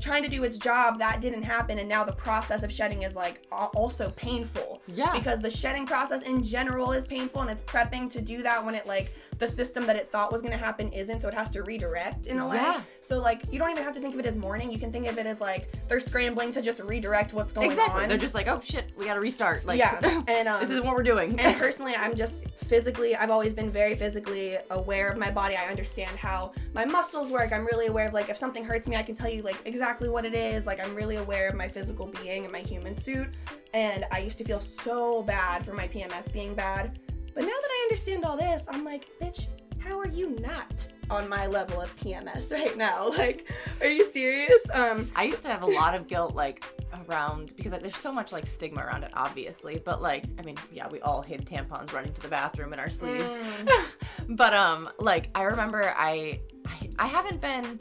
trying 0.00 0.22
to 0.22 0.28
do 0.28 0.44
its 0.44 0.58
job 0.58 0.98
that 0.98 1.20
didn't 1.20 1.42
happen 1.42 1.78
and 1.78 1.88
now 1.88 2.04
the 2.04 2.12
process 2.12 2.62
of 2.62 2.72
shedding 2.72 3.02
is 3.02 3.14
like 3.14 3.46
also 3.50 4.10
painful 4.16 4.82
yeah. 4.86 5.12
because 5.12 5.40
the 5.40 5.50
shedding 5.50 5.86
process 5.86 6.22
in 6.22 6.42
general 6.42 6.92
is 6.92 7.04
painful 7.06 7.42
and 7.42 7.50
it's 7.50 7.62
prepping 7.62 8.10
to 8.10 8.20
do 8.20 8.42
that 8.42 8.64
when 8.64 8.74
it 8.74 8.86
like 8.86 9.14
the 9.38 9.48
system 9.48 9.86
that 9.86 9.96
it 9.96 10.10
thought 10.10 10.32
was 10.32 10.40
going 10.40 10.52
to 10.52 10.58
happen 10.58 10.90
isn't 10.92 11.20
so 11.20 11.28
it 11.28 11.34
has 11.34 11.50
to 11.50 11.62
redirect 11.62 12.26
in 12.26 12.38
a 12.38 12.48
way. 12.48 12.56
Yeah. 12.56 12.80
so 13.00 13.18
like 13.20 13.42
you 13.52 13.58
don't 13.58 13.70
even 13.70 13.82
have 13.82 13.94
to 13.94 14.00
think 14.00 14.14
of 14.14 14.20
it 14.20 14.26
as 14.26 14.36
mourning. 14.36 14.70
You 14.70 14.78
can 14.78 14.92
think 14.92 15.06
of 15.06 15.18
it 15.18 15.26
as 15.26 15.40
like 15.40 15.70
they're 15.88 16.00
scrambling 16.00 16.52
to 16.52 16.62
just 16.62 16.80
redirect 16.80 17.32
what's 17.32 17.52
going 17.52 17.70
exactly. 17.70 18.02
on. 18.02 18.08
They're 18.08 18.18
just 18.18 18.34
like, 18.34 18.46
oh 18.48 18.60
shit, 18.62 18.92
we 18.96 19.04
gotta 19.06 19.20
restart. 19.20 19.66
Like, 19.66 19.78
yeah. 19.78 20.00
And 20.28 20.48
um, 20.48 20.60
this 20.60 20.70
is 20.70 20.80
what 20.80 20.96
we're 20.96 21.02
doing. 21.02 21.38
and 21.38 21.56
personally 21.58 21.94
i'm 21.94 22.14
just 22.14 22.44
physically 22.48 23.14
i've 23.14 23.30
always 23.30 23.54
been 23.54 23.70
very 23.70 23.94
physically 23.94 24.56
aware 24.70 25.10
of 25.10 25.18
my 25.18 25.30
body. 25.30 25.56
I 25.56 25.66
understand 25.66 26.16
how 26.16 26.52
my 26.74 26.84
muscles 26.84 27.30
work. 27.30 27.52
I'm 27.52 27.66
really 27.66 27.86
aware 27.86 28.08
of 28.08 28.14
like 28.14 28.28
if 28.28 28.36
something 28.36 28.64
hurts 28.64 28.86
me 28.88 28.96
i 28.96 29.02
can 29.02 29.14
tell 29.14 29.30
you 29.30 29.42
like 29.42 29.56
exactly 29.64 30.08
what 30.08 30.24
it 30.24 30.34
is. 30.34 30.66
Like 30.66 30.80
i'm 30.80 30.94
really 30.94 31.16
aware 31.16 31.48
of 31.48 31.54
my 31.54 31.68
physical 31.68 32.06
being 32.06 32.44
and 32.44 32.52
my 32.52 32.60
human 32.60 32.96
suit. 32.96 33.28
And 33.74 34.06
i 34.10 34.18
used 34.18 34.38
to 34.38 34.44
feel 34.44 34.60
so 34.60 35.22
bad 35.22 35.64
for 35.64 35.74
my 35.74 35.86
pms 35.88 36.32
being 36.32 36.54
bad 36.54 36.98
but 37.36 37.42
now 37.42 37.48
that 37.48 37.70
i 37.70 37.88
understand 37.88 38.24
all 38.24 38.36
this 38.36 38.66
i'm 38.70 38.82
like 38.82 39.06
bitch 39.22 39.46
how 39.78 40.00
are 40.00 40.08
you 40.08 40.30
not 40.40 40.88
on 41.10 41.28
my 41.28 41.46
level 41.46 41.80
of 41.80 41.94
PMS 41.96 42.52
right 42.58 42.76
now? 42.76 43.08
Like, 43.08 43.50
are 43.80 43.86
you 43.86 44.10
serious? 44.12 44.60
Um, 44.72 45.10
I 45.14 45.24
used 45.24 45.42
to 45.42 45.48
have 45.48 45.62
a 45.62 45.66
lot 45.66 45.94
of 45.94 46.08
guilt, 46.08 46.34
like 46.34 46.64
around 47.08 47.54
because 47.56 47.72
like, 47.72 47.82
there's 47.82 47.96
so 47.96 48.12
much 48.12 48.32
like 48.32 48.46
stigma 48.46 48.80
around 48.82 49.04
it, 49.04 49.10
obviously. 49.14 49.80
But 49.84 50.02
like, 50.02 50.24
I 50.38 50.42
mean, 50.42 50.56
yeah, 50.72 50.88
we 50.88 51.00
all 51.00 51.22
hid 51.22 51.46
tampons 51.46 51.92
running 51.92 52.12
to 52.14 52.20
the 52.20 52.28
bathroom 52.28 52.72
in 52.72 52.80
our 52.80 52.90
sleeves. 52.90 53.36
mm, 53.36 53.84
but 54.30 54.54
um, 54.54 54.88
like 54.98 55.30
I 55.34 55.42
remember, 55.42 55.94
I, 55.96 56.40
I 56.66 56.90
I 56.98 57.06
haven't 57.06 57.40
been. 57.40 57.80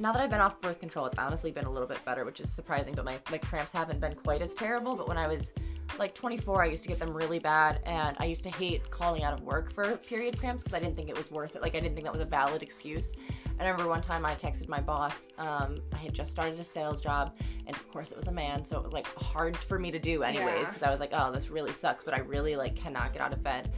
Now 0.00 0.12
that 0.12 0.22
I've 0.22 0.30
been 0.30 0.40
off 0.40 0.58
birth 0.60 0.80
control, 0.80 1.04
it's 1.06 1.18
honestly 1.18 1.50
been 1.50 1.66
a 1.66 1.70
little 1.70 1.88
bit 1.88 2.02
better, 2.04 2.24
which 2.24 2.40
is 2.40 2.50
surprising. 2.50 2.94
But 2.94 3.04
my 3.04 3.18
like 3.30 3.42
cramps 3.42 3.72
haven't 3.72 4.00
been 4.00 4.14
quite 4.14 4.40
as 4.40 4.54
terrible. 4.54 4.96
But 4.96 5.06
when 5.06 5.18
I 5.18 5.26
was 5.26 5.52
like 5.98 6.14
24, 6.14 6.62
I 6.62 6.66
used 6.66 6.82
to 6.84 6.88
get 6.88 6.98
them 6.98 7.12
really 7.14 7.38
bad, 7.38 7.80
and 7.84 8.16
I 8.18 8.24
used 8.24 8.42
to 8.44 8.50
hate 8.50 8.90
calling 8.90 9.22
out 9.22 9.32
of 9.32 9.42
work 9.42 9.72
for 9.72 9.96
period 9.98 10.38
cramps 10.38 10.62
because 10.62 10.76
I 10.76 10.80
didn't 10.80 10.96
think 10.96 11.08
it 11.08 11.16
was 11.16 11.30
worth 11.30 11.56
it. 11.56 11.62
Like 11.62 11.74
I 11.74 11.80
didn't 11.80 11.94
think 11.94 12.04
that 12.06 12.12
was 12.12 12.22
a 12.22 12.26
valid 12.26 12.62
excuse. 12.62 13.12
I 13.60 13.64
remember 13.68 13.88
one 13.88 14.00
time 14.02 14.26
I 14.26 14.34
texted 14.34 14.68
my 14.68 14.80
boss. 14.80 15.28
Um, 15.38 15.76
I 15.92 15.98
had 15.98 16.12
just 16.12 16.32
started 16.32 16.58
a 16.58 16.64
sales 16.64 17.00
job, 17.00 17.36
and 17.66 17.76
of 17.76 17.88
course 17.92 18.10
it 18.10 18.16
was 18.18 18.26
a 18.26 18.32
man, 18.32 18.64
so 18.64 18.76
it 18.78 18.82
was 18.84 18.92
like 18.92 19.06
hard 19.14 19.56
for 19.56 19.78
me 19.78 19.90
to 19.90 19.98
do 19.98 20.22
anyways 20.22 20.46
Yeah. 20.46 20.64
because 20.66 20.82
I 20.82 20.90
was 20.90 20.98
like, 21.00 21.10
oh, 21.12 21.30
this 21.30 21.50
really 21.50 21.72
sucks, 21.72 22.02
but 22.02 22.14
I 22.14 22.18
really 22.20 22.56
like 22.56 22.74
cannot 22.74 23.12
get 23.12 23.22
out 23.22 23.32
of 23.32 23.42
bed. 23.42 23.70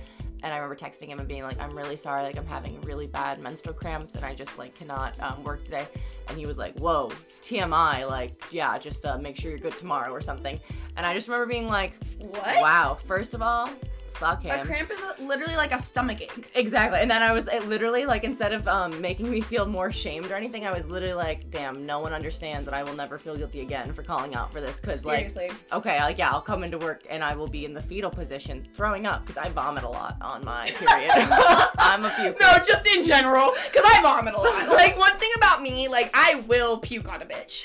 And 0.45 0.53
I 0.53 0.59
remember 0.59 0.77
texting 0.77 1.07
him 1.07 1.19
and 1.19 1.27
being 1.27 1.43
like, 1.43 1.59
I'm 1.59 1.75
really 1.75 1.97
sorry, 1.97 2.23
like 2.23 2.37
I'm 2.37 2.47
having 2.47 2.79
really 2.83 3.07
bad 3.07 3.41
menstrual 3.41 3.75
cramps, 3.75 4.15
and 4.15 4.27
I 4.27 4.35
just 4.35 4.59
like 4.59 4.75
cannot 4.75 5.19
um, 5.21 5.43
work 5.43 5.65
today. 5.65 5.89
And 6.29 6.37
he 6.37 6.45
was 6.45 6.59
like, 6.59 6.79
whoa, 6.79 7.11
TMI, 7.41 8.07
like 8.07 8.45
yeah, 8.51 8.79
just 8.79 9.07
uh, 9.07 9.17
make 9.17 9.37
sure 9.37 9.51
you're 9.51 9.59
good 9.59 9.79
tomorrow 9.79 10.13
or 10.13 10.21
something. 10.21 10.61
And 10.99 11.07
I 11.07 11.15
just 11.15 11.29
remember 11.29 11.47
being 11.47 11.67
like, 11.67 11.95
what? 12.19 12.61
wow, 12.61 12.99
first 13.07 13.33
of 13.33 13.41
all, 13.41 13.71
fuck 14.15 14.45
A 14.45 14.65
cramp 14.65 14.91
is 14.91 15.01
literally 15.21 15.57
like 15.57 15.73
a 15.73 15.81
stomach 15.81 16.21
ache. 16.23 16.51
Exactly. 16.55 17.01
And 17.01 17.11
then 17.11 17.23
I 17.23 17.33
was 17.33 17.49
it 17.49 17.69
literally 17.69 18.07
like 18.07 18.25
instead 18.25 18.53
of 18.53 18.67
um, 18.69 19.01
making 19.01 19.31
me 19.31 19.41
feel 19.41 19.67
more 19.67 19.91
shamed 19.93 20.31
or 20.31 20.35
anything, 20.35 20.67
I 20.67 20.73
was 20.73 20.87
literally 20.87 21.15
like, 21.15 21.51
damn, 21.51 21.87
no 21.87 22.01
one 22.01 22.13
understands 22.13 22.67
and 22.67 22.75
I 22.75 22.83
will 22.83 22.95
never 22.95 23.19
feel 23.19 23.37
guilty 23.37 23.61
again 23.61 23.93
for 23.93 24.03
calling 24.03 24.35
out 24.35 24.53
for 24.53 24.61
this 24.61 24.79
cuz 24.81 25.05
like 25.05 25.35
okay, 25.73 26.01
like 26.01 26.19
yeah, 26.19 26.31
I'll 26.31 26.41
come 26.41 26.65
into 26.65 26.79
work 26.79 27.03
and 27.09 27.23
I 27.25 27.35
will 27.35 27.49
be 27.49 27.65
in 27.65 27.75
the 27.75 27.83
fetal 27.83 28.11
position 28.11 28.67
throwing 28.75 29.07
up 29.07 29.27
cuz 29.27 29.37
I 29.37 29.49
vomit 29.51 29.85
a 29.85 29.89
lot 29.89 30.17
on 30.21 30.45
my 30.45 30.71
period. 30.71 31.11
I'm 31.79 32.05
a 32.05 32.11
puke. 32.11 32.41
No, 32.41 32.59
just 32.59 32.87
in 32.87 33.03
general, 33.03 33.53
because 33.73 33.85
I 33.87 34.01
vomit 34.03 34.35
a 34.35 34.39
lot. 34.39 34.69
Like 34.85 34.99
one 34.99 35.17
thing 35.19 35.31
about 35.37 35.63
me, 35.63 35.89
like 35.89 36.11
I 36.15 36.37
will 36.47 36.79
puke 36.79 37.09
on 37.09 37.23
a 37.23 37.27
bitch. 37.27 37.65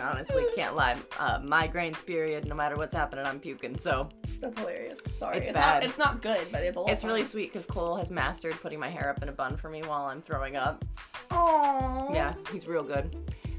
Honestly 0.00 0.44
can't 0.56 0.74
lie. 0.76 0.96
Uh, 1.18 1.38
migraines 1.40 2.04
period, 2.04 2.46
no 2.46 2.54
matter 2.54 2.76
what's 2.76 2.94
happening, 2.94 3.26
I'm 3.26 3.38
puking. 3.40 3.78
So, 3.78 4.08
That's 4.40 4.58
hilarious. 4.58 4.98
Sorry, 5.18 5.38
It's 5.38 5.46
it's, 5.48 5.54
bad. 5.54 5.74
Not, 5.74 5.82
it's 5.84 5.98
not 5.98 6.22
good, 6.22 6.46
but 6.50 6.62
it's 6.62 6.76
a 6.76 6.80
lot. 6.80 6.90
it's 6.90 7.04
really 7.04 7.24
sweet 7.24 7.52
cuz 7.52 7.64
Cole 7.66 7.96
has 7.96 8.10
mastered 8.10 8.52
putting 8.60 8.80
my 8.80 8.88
hair 8.88 9.10
up 9.10 9.22
in 9.22 9.28
a 9.28 9.32
bun 9.32 9.56
for 9.56 9.68
me 9.70 9.82
while 9.82 10.06
I'm 10.06 10.22
throwing 10.22 10.56
up. 10.56 10.84
Aww. 11.30 12.14
Yeah, 12.14 12.34
he's 12.52 12.66
real 12.66 12.82
good. 12.82 13.14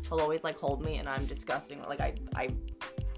He'll 0.09 0.19
always 0.19 0.43
like 0.43 0.57
hold 0.57 0.83
me, 0.83 0.97
and 0.97 1.07
I'm 1.07 1.25
disgusting. 1.25 1.81
Like 1.87 2.01
I, 2.01 2.13
I, 2.35 2.49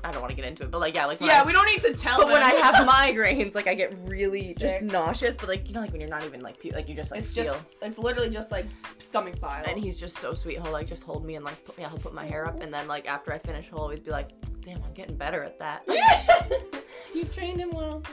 I 0.03 0.11
don't 0.11 0.21
want 0.21 0.31
to 0.31 0.35
get 0.35 0.45
into 0.45 0.63
it, 0.63 0.71
but 0.71 0.81
like 0.81 0.93
yeah, 0.95 1.05
like 1.05 1.21
Yeah, 1.21 1.41
I, 1.41 1.45
we 1.45 1.53
don't 1.53 1.65
need 1.65 1.81
to 1.81 1.93
tell 1.93 2.17
But 2.19 2.27
when. 2.27 2.43
I 2.43 2.53
have 2.55 2.75
migraines, 2.87 3.55
like 3.55 3.67
I 3.67 3.73
get 3.73 3.97
really 4.05 4.55
just 4.59 4.81
nauseous. 4.81 5.35
But 5.35 5.47
like 5.49 5.67
you 5.67 5.73
know, 5.73 5.81
like 5.81 5.91
when 5.91 6.01
you're 6.01 6.09
not 6.09 6.23
even 6.25 6.41
like 6.41 6.59
pu- 6.61 6.71
like 6.71 6.89
you 6.89 6.95
just 6.95 7.11
like 7.11 7.21
it's 7.21 7.31
feel. 7.31 7.45
just, 7.45 7.59
it's 7.81 7.97
literally 7.97 8.29
just 8.29 8.51
like 8.51 8.65
stomach 8.99 9.39
bile. 9.39 9.63
and 9.67 9.79
he's 9.79 9.99
just 9.99 10.17
so 10.17 10.33
sweet. 10.33 10.61
He'll 10.61 10.71
like 10.71 10.87
just 10.87 11.03
hold 11.03 11.25
me 11.25 11.35
and 11.35 11.45
like 11.45 11.63
put, 11.65 11.77
yeah, 11.79 11.89
he'll 11.89 11.97
put 11.99 12.13
my 12.13 12.25
hair 12.25 12.45
up, 12.45 12.61
and 12.61 12.73
then 12.73 12.87
like 12.87 13.07
after 13.07 13.31
I 13.33 13.39
finish, 13.39 13.67
he'll 13.67 13.79
always 13.79 13.99
be 13.99 14.11
like, 14.11 14.29
"Damn, 14.61 14.83
I'm 14.83 14.93
getting 14.93 15.15
better 15.15 15.43
at 15.43 15.57
that." 15.59 15.83
You've 17.13 17.31
trained 17.31 17.59
him 17.59 17.71
well. 17.71 18.03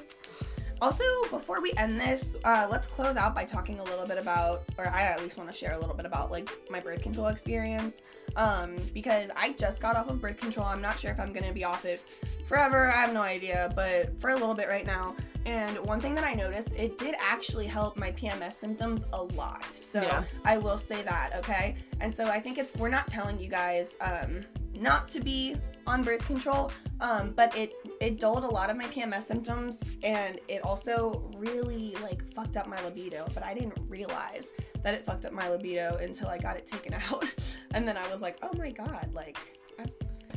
Also, 0.82 1.04
before 1.30 1.60
we 1.60 1.74
end 1.76 2.00
this, 2.00 2.36
uh, 2.44 2.66
let's 2.70 2.86
close 2.86 3.16
out 3.16 3.34
by 3.34 3.44
talking 3.44 3.78
a 3.80 3.84
little 3.84 4.06
bit 4.06 4.16
about, 4.16 4.62
or 4.78 4.88
I 4.88 5.02
at 5.02 5.20
least 5.20 5.36
want 5.36 5.50
to 5.50 5.56
share 5.56 5.74
a 5.74 5.78
little 5.78 5.94
bit 5.94 6.06
about 6.06 6.30
like 6.30 6.48
my 6.70 6.80
birth 6.80 7.02
control 7.02 7.26
experience. 7.26 7.96
Um, 8.36 8.76
because 8.94 9.30
I 9.36 9.52
just 9.52 9.80
got 9.80 9.96
off 9.96 10.08
of 10.08 10.20
birth 10.20 10.36
control. 10.38 10.66
I'm 10.66 10.80
not 10.82 10.98
sure 10.98 11.10
if 11.10 11.18
I'm 11.20 11.32
gonna 11.32 11.52
be 11.52 11.64
off 11.64 11.84
it 11.84 12.00
forever. 12.46 12.90
I 12.92 13.00
have 13.02 13.12
no 13.12 13.22
idea, 13.22 13.72
but 13.74 14.18
for 14.20 14.30
a 14.30 14.34
little 14.34 14.54
bit 14.54 14.68
right 14.68 14.86
now. 14.86 15.14
And 15.46 15.78
one 15.78 16.00
thing 16.00 16.14
that 16.16 16.24
I 16.24 16.34
noticed, 16.34 16.72
it 16.74 16.98
did 16.98 17.14
actually 17.18 17.66
help 17.66 17.96
my 17.96 18.12
PMS 18.12 18.52
symptoms 18.54 19.04
a 19.12 19.22
lot. 19.22 19.64
So 19.72 20.02
Yeah. 20.02 20.24
I 20.44 20.58
will 20.58 20.76
say 20.76 21.02
that, 21.02 21.30
okay? 21.36 21.76
And 22.00 22.14
so 22.14 22.24
I 22.26 22.40
think 22.40 22.58
it's 22.58 22.76
we're 22.76 22.90
not 22.90 23.08
telling 23.08 23.40
you 23.40 23.48
guys 23.48 23.96
um, 24.00 24.42
not 24.74 25.08
to 25.08 25.20
be 25.20 25.56
on 25.86 26.02
birth 26.02 26.24
control, 26.26 26.70
um, 27.00 27.32
but 27.34 27.56
it 27.56 27.72
it 28.00 28.18
dulled 28.18 28.44
a 28.44 28.48
lot 28.48 28.70
of 28.70 28.76
my 28.76 28.86
PMS 28.86 29.24
symptoms, 29.24 29.78
and 30.02 30.40
it 30.48 30.64
also 30.64 31.30
really 31.36 31.94
like 32.02 32.22
fucked 32.34 32.56
up 32.56 32.66
my 32.66 32.82
libido. 32.82 33.26
But 33.34 33.44
I 33.44 33.52
didn't 33.54 33.76
realize 33.88 34.50
that 34.82 34.94
it 34.94 35.04
fucked 35.04 35.26
up 35.26 35.32
my 35.32 35.48
libido 35.50 35.98
until 36.00 36.28
I 36.28 36.38
got 36.38 36.56
it 36.56 36.66
taken 36.66 36.94
out, 37.10 37.26
and 37.74 37.86
then 37.86 37.96
I 37.96 38.10
was 38.10 38.22
like, 38.22 38.38
oh 38.42 38.50
my 38.56 38.70
god, 38.70 39.10
like 39.12 39.36
I, 39.78 39.84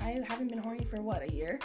I 0.02 0.22
haven't 0.28 0.50
been 0.50 0.58
horny 0.60 0.84
for 0.84 1.02
what 1.02 1.24
a 1.24 1.34
year. 1.34 1.60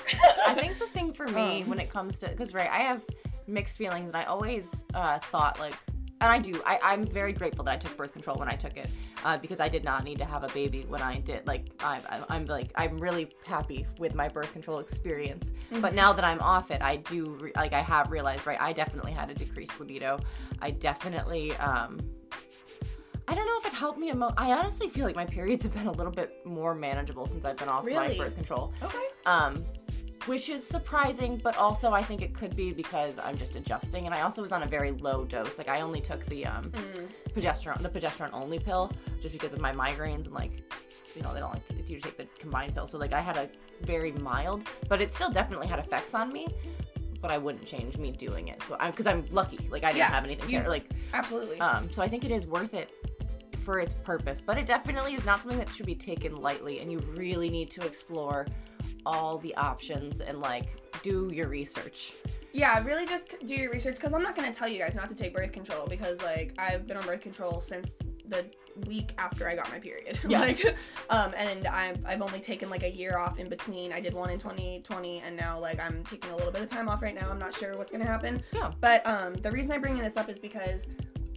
I 0.47 0.55
think 0.55 0.79
the 0.79 0.87
thing 0.87 1.13
for 1.13 1.27
me 1.27 1.63
Um. 1.63 1.69
when 1.69 1.81
it 1.81 1.91
comes 1.91 2.21
to 2.21 2.29
because 2.29 2.55
right, 2.55 2.71
I 2.71 2.79
have 2.79 3.05
mixed 3.49 3.77
feelings, 3.77 4.07
and 4.07 4.17
I 4.17 4.25
always 4.25 4.85
uh, 4.95 5.19
thought 5.19 5.59
like. 5.59 5.75
And 6.21 6.33
I 6.33 6.39
do. 6.39 6.61
I, 6.67 6.79
I'm 6.83 7.07
very 7.07 7.33
grateful 7.33 7.65
that 7.65 7.73
I 7.73 7.77
took 7.77 7.97
birth 7.97 8.13
control 8.13 8.37
when 8.37 8.49
I 8.49 8.57
took 8.57 8.77
it, 8.77 8.91
uh, 9.25 9.39
because 9.39 9.61
I 9.61 9.69
did 9.69 9.85
not 9.85 10.03
need 10.03 10.19
to 10.19 10.25
have 10.25 10.43
a 10.43 10.49
baby 10.49 10.85
when 10.89 11.01
I 11.01 11.21
did. 11.21 11.47
Like, 11.47 11.67
I, 11.81 12.01
I, 12.09 12.21
I'm 12.29 12.45
like, 12.47 12.73
I'm 12.75 12.99
really 12.99 13.31
happy 13.45 13.87
with 13.99 14.15
my 14.15 14.29
birth 14.29 14.53
control 14.53 14.81
experience. 14.81 15.53
But 15.81 15.95
now 15.95 16.13
that 16.13 16.25
I'm 16.25 16.41
off 16.41 16.71
it, 16.71 16.83
I 16.83 16.97
do 16.97 17.37
re- 17.41 17.53
like 17.55 17.73
I 17.73 17.83
have 17.83 18.11
realized, 18.11 18.47
right? 18.47 18.61
I 18.61 18.73
definitely 18.73 19.13
had 19.13 19.31
a 19.31 19.35
decreased 19.35 19.79
libido. 19.79 20.19
I 20.61 20.73
definitely, 20.73 21.55
um, 21.57 22.01
I 23.29 23.35
don't 23.35 23.47
know 23.47 23.59
if 23.61 23.67
it 23.67 23.75
helped 23.75 23.99
me. 23.99 24.11
Emo- 24.11 24.35
I 24.37 24.53
honestly 24.53 24.89
feel 24.89 25.05
like 25.05 25.15
my 25.15 25.27
periods 25.27 25.63
have 25.65 25.75
been 25.75 25.87
a 25.87 25.93
little 25.93 26.13
bit 26.13 26.45
more 26.45 26.75
manageable 26.75 27.27
since 27.27 27.45
I've 27.45 27.59
been 27.59 27.69
off 27.69 27.85
Really? 27.85 28.19
my 28.19 28.25
birth 28.25 28.35
control 28.35 28.73
okay. 28.83 28.99
um, 29.27 29.55
which 30.29 30.51
is 30.51 30.65
surprising, 30.65 31.41
but 31.43 31.57
also 31.57 31.93
I 31.93 32.03
think 32.03 32.23
it 32.23 32.35
could 32.35 32.55
be 32.55 32.73
because 32.73 33.19
I'm 33.19 33.37
just 33.37 33.57
adjusting, 33.57 34.05
and 34.07 34.15
I 34.15 34.21
also 34.21 34.43
was 34.43 34.53
on 34.53 34.63
a 34.63 34.67
very 34.67 34.93
low 34.93 35.25
dose. 35.25 35.57
Like 35.59 35.69
I 35.69 35.81
only 35.81 36.01
took 36.01 36.25
the 36.27 36.47
um, 36.47 36.71
Mm. 36.71 37.09
progesterone, 37.35 37.81
the 37.83 37.89
progesterone 37.89 38.31
only 38.33 38.59
pill, 38.59 38.93
just 39.23 39.33
because 39.33 39.53
of 39.55 39.61
my 39.61 39.73
migraines 39.73 40.27
and 40.27 40.33
like, 40.33 40.53
you 41.17 41.23
know, 41.23 41.33
they 41.33 41.41
don't 41.41 41.53
like 41.55 41.67
to, 41.69 41.75
you 41.93 41.99
to 41.99 42.03
take 42.03 42.19
the 42.19 42.27
combined 42.39 42.75
pill. 42.75 42.87
So 42.87 42.99
like 42.99 43.13
I 43.13 43.21
had 43.21 43.37
a 43.37 43.49
very 43.83 44.13
mild, 44.13 44.65
but 44.89 45.01
it 45.01 45.15
still 45.15 45.31
definitely 45.31 45.67
had 45.67 45.79
effects 45.79 46.15
on 46.15 46.33
me. 46.33 46.47
But 47.21 47.33
I 47.33 47.39
wouldn't 47.39 47.67
change 47.67 47.97
me 47.97 48.13
doing 48.13 48.47
it. 48.49 48.63
So 48.63 48.77
I'm 48.79 48.93
because 48.93 49.07
I'm 49.09 49.25
lucky. 49.33 49.59
Like 49.71 49.83
I 49.83 49.89
didn't 49.89 49.99
Yeah, 49.99 50.11
have 50.11 50.25
anything. 50.25 50.49
you- 50.51 50.61
ter- 50.61 50.69
like 50.69 50.85
Absolutely. 51.13 51.59
um, 51.61 51.91
so 51.93 52.01
I 52.03 52.09
think 52.09 52.25
it 52.25 52.31
is 52.31 52.47
worth 52.47 52.75
it 52.75 52.91
for 53.65 53.81
its 53.81 53.95
purpose, 54.05 54.41
but 54.45 54.57
it 54.57 54.67
definitely 54.67 55.15
is 55.15 55.25
not 55.25 55.41
something 55.43 55.59
that 55.59 55.69
should 55.71 55.85
be 55.87 55.95
taken 55.97 56.37
lightly, 56.37 56.79
and 56.81 56.93
you 56.93 56.99
really 57.17 57.51
need 57.51 57.71
to 57.73 57.85
explore 57.85 58.47
all 59.09 59.39
the 59.39 59.55
options 59.57 60.21
and 60.21 60.41
like 60.41 60.67
do 61.03 61.31
your 61.33 61.49
research. 61.49 62.13
Yeah, 62.53 62.79
really 62.83 63.07
just 63.07 63.35
do 63.47 63.55
your 63.55 63.71
research 63.73 63.97
because 63.97 64.13
I'm 64.13 64.23
not 64.23 64.35
going 64.37 64.51
to 64.51 64.57
tell 64.57 64.69
you 64.69 64.79
guys 64.79 64.95
not 64.95 65.09
to 65.09 65.15
take 65.15 65.35
birth 65.35 65.53
control 65.53 65.87
because, 65.87 66.21
like, 66.23 66.55
I've 66.59 66.87
been 66.87 66.97
on 66.97 67.07
birth 67.07 67.21
control 67.21 67.61
since 67.61 67.93
the 68.27 68.45
week 68.87 69.13
after 69.19 69.49
I 69.49 69.55
got 69.55 69.71
my 69.71 69.79
period. 69.79 70.19
Yeah. 70.29 70.41
like, 70.41 70.77
um, 71.11 71.33
and 71.37 71.67
I've, 71.67 72.05
I've 72.07 72.23
only 72.23 72.41
taken 72.41 72.69
like 72.69 72.83
a 72.83 72.91
year 72.91 73.17
off 73.19 73.39
in 73.39 73.49
between. 73.49 73.93
I 73.93 74.01
did 74.01 74.15
one 74.15 74.31
in 74.31 74.39
2020 74.39 75.21
and 75.21 75.37
now, 75.37 75.59
like, 75.59 75.79
I'm 75.81 76.03
taking 76.05 76.31
a 76.31 76.37
little 76.37 76.53
bit 76.53 76.63
of 76.63 76.71
time 76.71 76.89
off 76.89 77.01
right 77.03 77.15
now. 77.15 77.31
I'm 77.31 77.39
not 77.39 77.55
sure 77.55 77.77
what's 77.77 77.93
going 77.93 78.05
to 78.05 78.11
happen. 78.11 78.43
Yeah. 78.53 78.73
But 78.81 79.07
um, 79.07 79.35
the 79.35 79.51
reason 79.51 79.73
I'm 79.73 79.81
bringing 79.81 80.03
this 80.03 80.17
up 80.17 80.29
is 80.29 80.39
because 80.39 80.89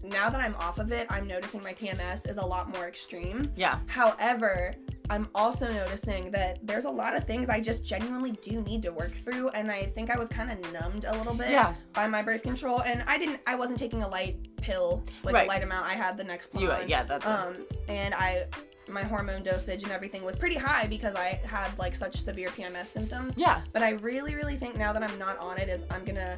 now 0.04 0.30
that 0.30 0.42
I'm 0.42 0.56
off 0.56 0.80
of 0.80 0.92
it, 0.92 1.08
I'm 1.10 1.28
noticing 1.28 1.62
my 1.62 1.74
PMS 1.74 2.28
is 2.30 2.38
a 2.38 2.46
lot 2.46 2.70
more 2.74 2.88
extreme. 2.88 3.44
Yeah, 3.56 3.80
However, 3.88 4.74
I'm 5.10 5.28
also 5.36 5.68
noticing 5.72 6.32
that 6.32 6.60
there's 6.66 6.86
a 6.86 6.90
lot 6.90 7.16
of 7.16 7.24
things 7.26 7.50
I 7.50 7.60
just 7.60 7.84
genuinely 7.86 8.32
do 8.42 8.62
need 8.62 8.82
to 8.84 8.92
work 8.92 9.12
through, 9.12 9.50
and 9.50 9.72
I 9.72 9.86
think 9.88 10.10
I 10.10 10.18
was 10.18 10.30
kind 10.30 10.52
of 10.52 10.74
numbed 10.74 11.06
a 11.06 11.12
little 11.18 11.34
bit 11.34 11.50
yeah, 11.50 11.74
by 11.94 12.08
my 12.08 12.22
birth 12.22 12.44
control, 12.44 12.82
and 12.84 13.04
I 13.08 13.18
didn't, 13.18 13.42
I 13.48 13.56
wasn't 13.56 13.80
taking 13.80 14.04
a 14.04 14.08
light 14.08 14.38
pill, 14.58 15.04
like 15.24 15.34
Right. 15.36 15.46
a 15.46 15.48
light 15.48 15.64
amount. 15.64 15.86
I 15.86 15.94
had 15.94 16.18
the 16.18 16.24
next 16.24 16.50
you, 16.58 16.68
one, 16.70 16.88
yeah. 16.88 17.04
That's 17.04 17.26
um, 17.26 17.56
and 17.90 18.14
I, 18.14 18.46
my 18.90 19.04
hormone 19.04 19.44
dosage 19.44 19.84
and 19.84 19.92
everything 19.92 20.24
was 20.24 20.36
pretty 20.36 20.56
high 20.56 20.88
because 20.88 21.16
I 21.16 21.40
had 21.46 21.78
like 21.80 21.96
such 21.96 22.16
severe 22.22 22.50
PMS 22.50 22.88
symptoms. 22.88 23.38
yeah, 23.38 23.62
But 23.74 23.82
I 23.84 23.92
really, 23.92 24.36
really 24.36 24.58
think 24.58 24.76
now 24.78 24.94
that 24.94 25.04
I'm 25.04 25.18
not 25.20 25.38
on 25.40 25.58
it, 25.58 25.68
is 25.70 25.84
I'm 25.90 26.04
gonna, 26.06 26.38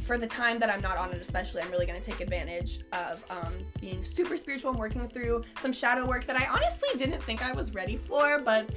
for 0.00 0.18
the 0.18 0.26
time 0.26 0.58
that 0.58 0.70
I'm 0.70 0.80
not 0.80 0.96
on 0.96 1.12
it, 1.12 1.20
especially, 1.20 1.62
I'm 1.62 1.70
really 1.70 1.86
gonna 1.86 2.00
take 2.00 2.20
advantage 2.20 2.80
of 2.92 3.24
um, 3.30 3.54
being 3.80 4.02
super 4.02 4.36
spiritual 4.36 4.70
and 4.70 4.78
working 4.78 5.08
through 5.08 5.44
some 5.60 5.72
shadow 5.72 6.06
work 6.06 6.26
that 6.26 6.36
I 6.36 6.46
honestly 6.46 6.88
didn't 6.96 7.22
think 7.22 7.44
I 7.44 7.52
was 7.52 7.74
ready 7.74 7.96
for, 7.96 8.40
but 8.40 8.70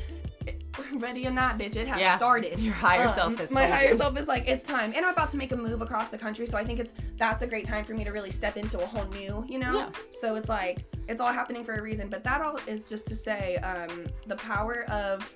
ready 0.95 1.25
or 1.27 1.31
not, 1.31 1.57
bitch, 1.57 1.75
it 1.75 1.88
has 1.88 1.99
Yeah. 1.99 2.17
started. 2.17 2.59
your 2.59 2.73
higher 2.73 3.07
Um, 3.07 3.13
self 3.13 3.38
has 3.38 3.51
my 3.51 3.65
higher 3.65 3.95
self 4.01 4.17
is 4.19 4.27
like 4.27 4.47
it's 4.47 4.63
time 4.63 4.93
and 4.95 5.05
i'm 5.05 5.13
about 5.13 5.29
to 5.31 5.38
make 5.38 5.51
a 5.51 5.55
move 5.57 5.81
across 5.81 6.09
the 6.09 6.17
country 6.17 6.45
so 6.45 6.57
i 6.57 6.63
think 6.63 6.79
it's 6.79 6.93
that's 7.17 7.41
a 7.41 7.47
great 7.47 7.65
time 7.65 7.83
for 7.86 7.93
me 7.93 8.03
to 8.03 8.12
really 8.12 8.31
step 8.31 8.57
into 8.57 8.79
a 8.81 8.86
whole 8.86 9.05
new 9.07 9.45
you 9.47 9.59
know 9.59 9.73
Yeah. 9.73 9.89
so 10.12 10.36
it's 10.36 10.49
like 10.49 10.83
it's 11.07 11.19
all 11.19 11.33
happening 11.33 11.65
for 11.65 11.73
a 11.75 11.81
reason. 11.81 12.07
But 12.07 12.23
that 12.23 12.39
all 12.39 12.57
is 12.65 12.86
just 12.86 13.05
to 13.07 13.15
say, 13.15 13.57
um, 13.57 14.05
the 14.25 14.38
power 14.38 14.86
of 14.89 15.29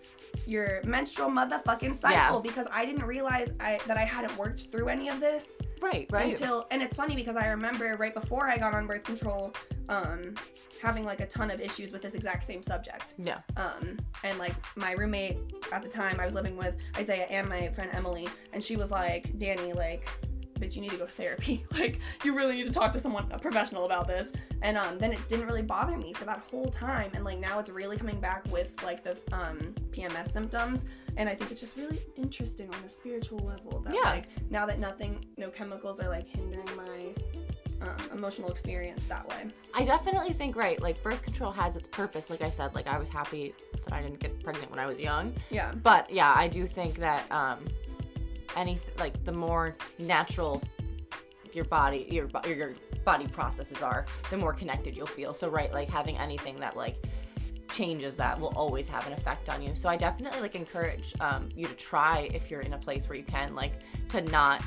your 0.46 0.80
menstrual 0.86 1.30
motherfucking 1.30 1.94
cycle 1.94 2.38
Yeah. 2.38 2.40
because 2.42 2.68
I 2.72 2.86
didn't 2.86 3.04
realize 3.06 3.50
I, 3.60 3.78
that 3.86 3.98
I 3.98 4.06
hadn't 4.06 4.38
worked 4.38 4.72
through 4.72 4.88
any 4.88 5.10
of 5.10 5.20
this 5.20 5.50
Right, 5.82 6.08
right. 6.10 6.32
until 6.32 6.68
and 6.72 6.82
it's 6.82 6.96
funny 6.96 7.16
because 7.16 7.36
I 7.36 7.50
remember 7.50 7.98
right 7.98 8.14
before 8.14 8.48
I 8.48 8.58
got 8.58 8.74
on 8.76 8.88
birth 8.88 9.04
control, 9.04 9.54
um, 9.90 10.36
having 10.82 11.04
like 11.06 11.20
a 11.22 11.26
ton 11.28 11.50
of 11.52 11.60
issues 11.62 11.92
with 11.92 12.02
this 12.02 12.14
exact 12.14 12.46
same 12.46 12.62
subject. 12.64 13.16
yeah. 13.18 13.40
Um, 13.56 13.98
and 14.24 14.38
like 14.38 14.54
my 14.76 14.92
roommate 14.92 15.38
at 15.72 15.82
the 15.82 15.90
time 15.90 16.20
I 16.20 16.26
was 16.26 16.36
living 16.36 16.58
with 16.58 16.76
Isaiah 16.98 17.26
and 17.30 17.48
my 17.48 17.70
friend 17.70 17.90
Emily, 17.94 18.28
and 18.54 18.64
she 18.64 18.76
was 18.76 18.92
like, 18.92 19.38
Danny, 19.40 19.74
like, 19.74 20.08
bitch, 20.60 20.76
you 20.76 20.82
need 20.82 20.90
to 20.92 20.98
go 20.98 21.06
to 21.06 21.12
therapy. 21.12 21.64
like, 21.72 22.00
you 22.24 22.36
really 22.36 22.56
need 22.56 22.66
to 22.66 22.72
talk 22.72 22.92
to 22.94 23.00
someone 23.00 23.32
a 23.32 23.38
professional 23.40 23.86
about 23.86 24.08
this. 24.08 24.32
And 24.64 24.76
um, 24.78 24.98
then 24.98 25.14
it 25.14 25.20
didn't 25.30 25.46
really 25.46 25.62
bother 25.62 25.96
me 25.98 26.14
for 26.14 26.26
that 26.26 26.40
whole 26.50 26.66
time, 26.66 27.12
and 27.14 27.24
like 27.24 27.38
now 27.40 27.60
it's 27.60 27.70
really 27.70 27.96
coming 27.98 28.20
back 28.20 28.44
with 28.52 28.72
like 28.84 29.04
the 29.04 29.18
um 29.32 29.74
PMS 29.92 30.32
symptoms. 30.32 30.86
And 31.16 31.28
I 31.28 31.34
think 31.34 31.50
it's 31.50 31.60
just 31.60 31.76
really 31.78 32.00
interesting 32.16 32.70
on 32.74 32.84
a 32.86 32.90
spiritual 32.90 33.40
level 33.40 33.80
that 33.86 33.94
Yeah. 33.94 34.02
like 34.12 34.28
now 34.52 34.66
that 34.68 34.78
nothing, 34.80 35.24
no 35.38 35.50
chemicals 35.50 36.00
are 36.00 36.10
like 36.10 36.28
hindering 36.28 36.68
my 36.76 37.14
um, 37.88 38.18
emotional 38.18 38.50
experience 38.50 39.06
that 39.06 39.28
way. 39.28 39.48
I 39.74 39.84
definitely 39.84 40.34
think 40.34 40.56
right. 40.56 40.82
Like 40.82 41.02
birth 41.04 41.22
control 41.22 41.52
has 41.52 41.76
its 41.76 41.88
purpose. 41.88 42.30
Like 42.30 42.42
I 42.42 42.50
said, 42.50 42.74
like 42.76 42.88
I 42.88 42.98
was 42.98 43.10
happy 43.10 43.54
that 43.86 43.94
I 43.94 44.02
didn't 44.02 44.20
get 44.20 44.44
pregnant 44.44 44.70
when 44.72 44.80
I 44.80 44.86
was 44.86 44.98
young. 44.98 45.34
Yeah. 45.50 45.72
But 45.84 46.10
yeah, 46.12 46.34
I 46.36 46.48
do 46.48 46.68
think 46.68 46.98
that 46.98 47.32
um, 47.32 47.66
any 48.56 48.80
like 48.98 49.24
the 49.26 49.32
more 49.32 49.76
natural 50.00 50.62
your 51.54 51.66
body 51.66 52.08
your 52.12 52.30
your 52.48 52.76
body 53.06 53.28
processes 53.28 53.82
are, 53.82 54.06
the 54.30 54.38
more 54.38 54.54
connected 54.54 54.96
you'll 54.96 55.08
feel. 55.08 55.34
So 55.34 55.50
right, 55.50 55.72
like 55.72 55.90
having 55.90 56.18
anything 56.18 56.58
that 56.58 56.76
like 56.76 56.98
changes 57.70 58.18
that 58.18 58.40
will 58.40 58.54
always 58.56 58.88
have 58.88 59.06
an 59.08 59.14
effect 59.14 59.50
on 59.50 59.62
you. 59.62 59.76
So 59.76 59.90
I 59.90 59.98
definitely 59.98 60.42
like 60.42 60.56
encourage 60.56 61.14
um, 61.20 61.50
you 61.56 61.68
to 61.68 61.74
try 61.76 62.30
if 62.34 62.50
you're 62.50 62.62
in 62.62 62.74
a 62.74 62.78
place 62.78 63.08
where 63.08 63.18
you 63.18 63.24
can 63.24 63.56
like 63.56 63.74
to 64.10 64.22
not 64.22 64.64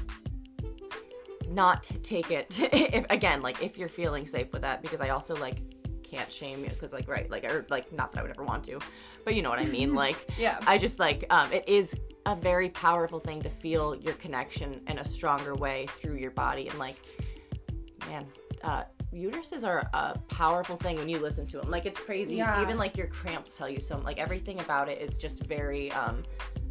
not 1.50 1.88
take 2.02 2.30
it 2.30 2.46
if 2.72 3.04
again 3.10 3.42
like 3.42 3.62
if 3.62 3.76
you're 3.76 3.88
feeling 3.88 4.26
safe 4.26 4.52
with 4.52 4.62
that 4.62 4.80
because 4.82 5.00
I 5.00 5.08
also 5.10 5.34
like 5.36 5.56
can't 6.02 6.30
shame 6.30 6.60
you 6.64 6.70
because 6.70 6.92
like 6.92 7.08
right 7.08 7.30
like 7.30 7.44
or 7.44 7.66
like 7.70 7.92
not 7.92 8.12
that 8.12 8.20
I 8.20 8.22
would 8.22 8.30
ever 8.30 8.44
want 8.44 8.64
to 8.64 8.78
but 9.24 9.34
you 9.34 9.42
know 9.42 9.50
what 9.50 9.58
I 9.58 9.64
mean 9.64 9.94
like 10.06 10.16
Yeah. 10.38 10.58
I 10.66 10.78
just 10.78 10.98
like 10.98 11.24
um, 11.30 11.52
it 11.52 11.68
is 11.68 11.94
a 12.26 12.36
very 12.36 12.68
powerful 12.70 13.18
thing 13.20 13.40
to 13.42 13.48
feel 13.50 13.94
your 13.96 14.14
connection 14.14 14.80
in 14.88 14.98
a 14.98 15.04
stronger 15.04 15.54
way 15.54 15.86
through 16.00 16.16
your 16.16 16.30
body 16.32 16.68
and 16.68 16.78
like 16.78 16.96
man 18.08 18.26
uh, 18.62 18.84
uteruses 19.12 19.64
are 19.66 19.88
a 19.94 20.18
powerful 20.28 20.76
thing 20.76 20.96
when 20.96 21.08
you 21.08 21.18
listen 21.18 21.46
to 21.46 21.58
them 21.58 21.70
like 21.70 21.86
it's 21.86 21.98
crazy 21.98 22.36
Yeah. 22.36 22.60
even 22.62 22.76
like 22.76 22.96
your 22.96 23.06
cramps 23.08 23.56
tell 23.56 23.68
you 23.68 23.80
so 23.80 23.98
like 23.98 24.18
everything 24.18 24.60
about 24.60 24.88
it 24.88 25.00
is 25.00 25.16
just 25.18 25.44
very 25.44 25.90
um, 25.92 26.22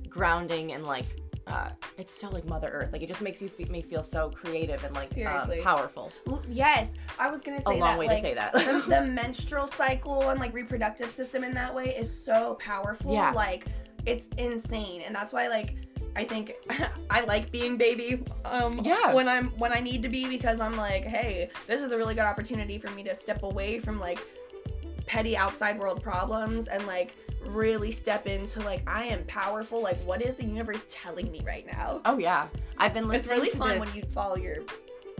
grounding 0.08 0.74
and 0.74 0.86
like 0.86 1.06
uh, 1.50 1.70
it's 1.98 2.14
so 2.14 2.30
like 2.30 2.46
mother 2.46 2.68
earth 2.70 2.92
like 2.94 3.02
it 3.02 3.08
just 3.08 3.22
makes 3.22 3.42
you 3.42 3.50
fe- 3.50 3.66
me 3.66 3.82
feel 3.82 4.04
so 4.04 4.30
creative 4.30 4.84
and 4.84 4.94
like 4.96 5.12
Seriously. 5.14 5.58
um, 5.60 5.64
powerful 5.64 6.12
Yes, 6.50 6.92
I 7.20 7.30
was 7.30 7.42
gonna 7.42 7.58
say 7.60 7.64
a 7.66 7.70
long 7.70 7.80
that. 7.80 8.00
way 8.00 8.08
like, 8.08 8.18
to 8.18 8.22
say 8.22 8.34
that 8.36 8.54
the, 8.54 8.84
the 8.88 9.02
menstrual 9.12 9.68
cycle 9.68 10.30
and 10.30 10.40
like 10.40 10.54
reproductive 10.54 11.12
system 11.12 11.44
in 11.44 11.54
that 11.56 11.74
way 11.74 11.96
is 11.96 12.10
so 12.24 12.56
powerful. 12.56 13.14
Yeah. 13.14 13.32
Like 13.32 13.66
it's 14.06 14.28
insane, 14.38 15.02
and 15.06 15.14
that's 15.16 15.34
why 15.34 15.48
like 15.48 15.76
I 16.16 16.24
think 16.24 16.54
I 17.10 17.22
like 17.22 17.52
being 17.52 17.78
baby. 17.78 18.24
Um, 18.46 18.82
Yeah. 18.84 19.14
When 19.14 19.28
I'm 19.28 19.50
when 19.60 19.72
I 19.72 19.80
need 19.80 20.02
to 20.04 20.10
be 20.10 20.28
because 20.28 20.60
I'm 20.60 20.76
like, 20.76 21.04
hey, 21.04 21.50
this 21.68 21.82
is 21.82 21.92
a 21.92 21.98
really 21.98 22.16
good 22.16 22.24
opportunity 22.26 22.78
for 22.80 22.90
me 22.92 23.04
to 23.04 23.14
step 23.16 23.44
away 23.44 23.80
from 23.80 24.00
like 24.00 24.20
petty 25.10 25.36
outside 25.36 25.80
world 25.80 26.04
problems 26.04 26.68
and 26.68 26.86
like 26.86 27.16
really 27.48 27.92
step 27.92 28.28
into 28.28 28.60
like 28.62 28.88
I 28.88 29.06
am 29.06 29.24
powerful. 29.26 29.82
Like 29.82 29.98
what 30.06 30.22
is 30.22 30.36
the 30.36 30.46
universe 30.46 30.84
telling 30.88 31.32
me 31.32 31.42
right 31.44 31.66
now? 31.66 32.00
oh 32.06 32.18
yeah 32.20 32.48
i've 32.78 32.94
been 32.94 33.08
listening 33.08 33.38
It's 33.38 33.42
really 33.44 33.50
fun 33.58 33.70
this- 33.80 33.80
when 33.80 33.96
you 33.96 34.04
follow 34.14 34.36
your 34.38 34.58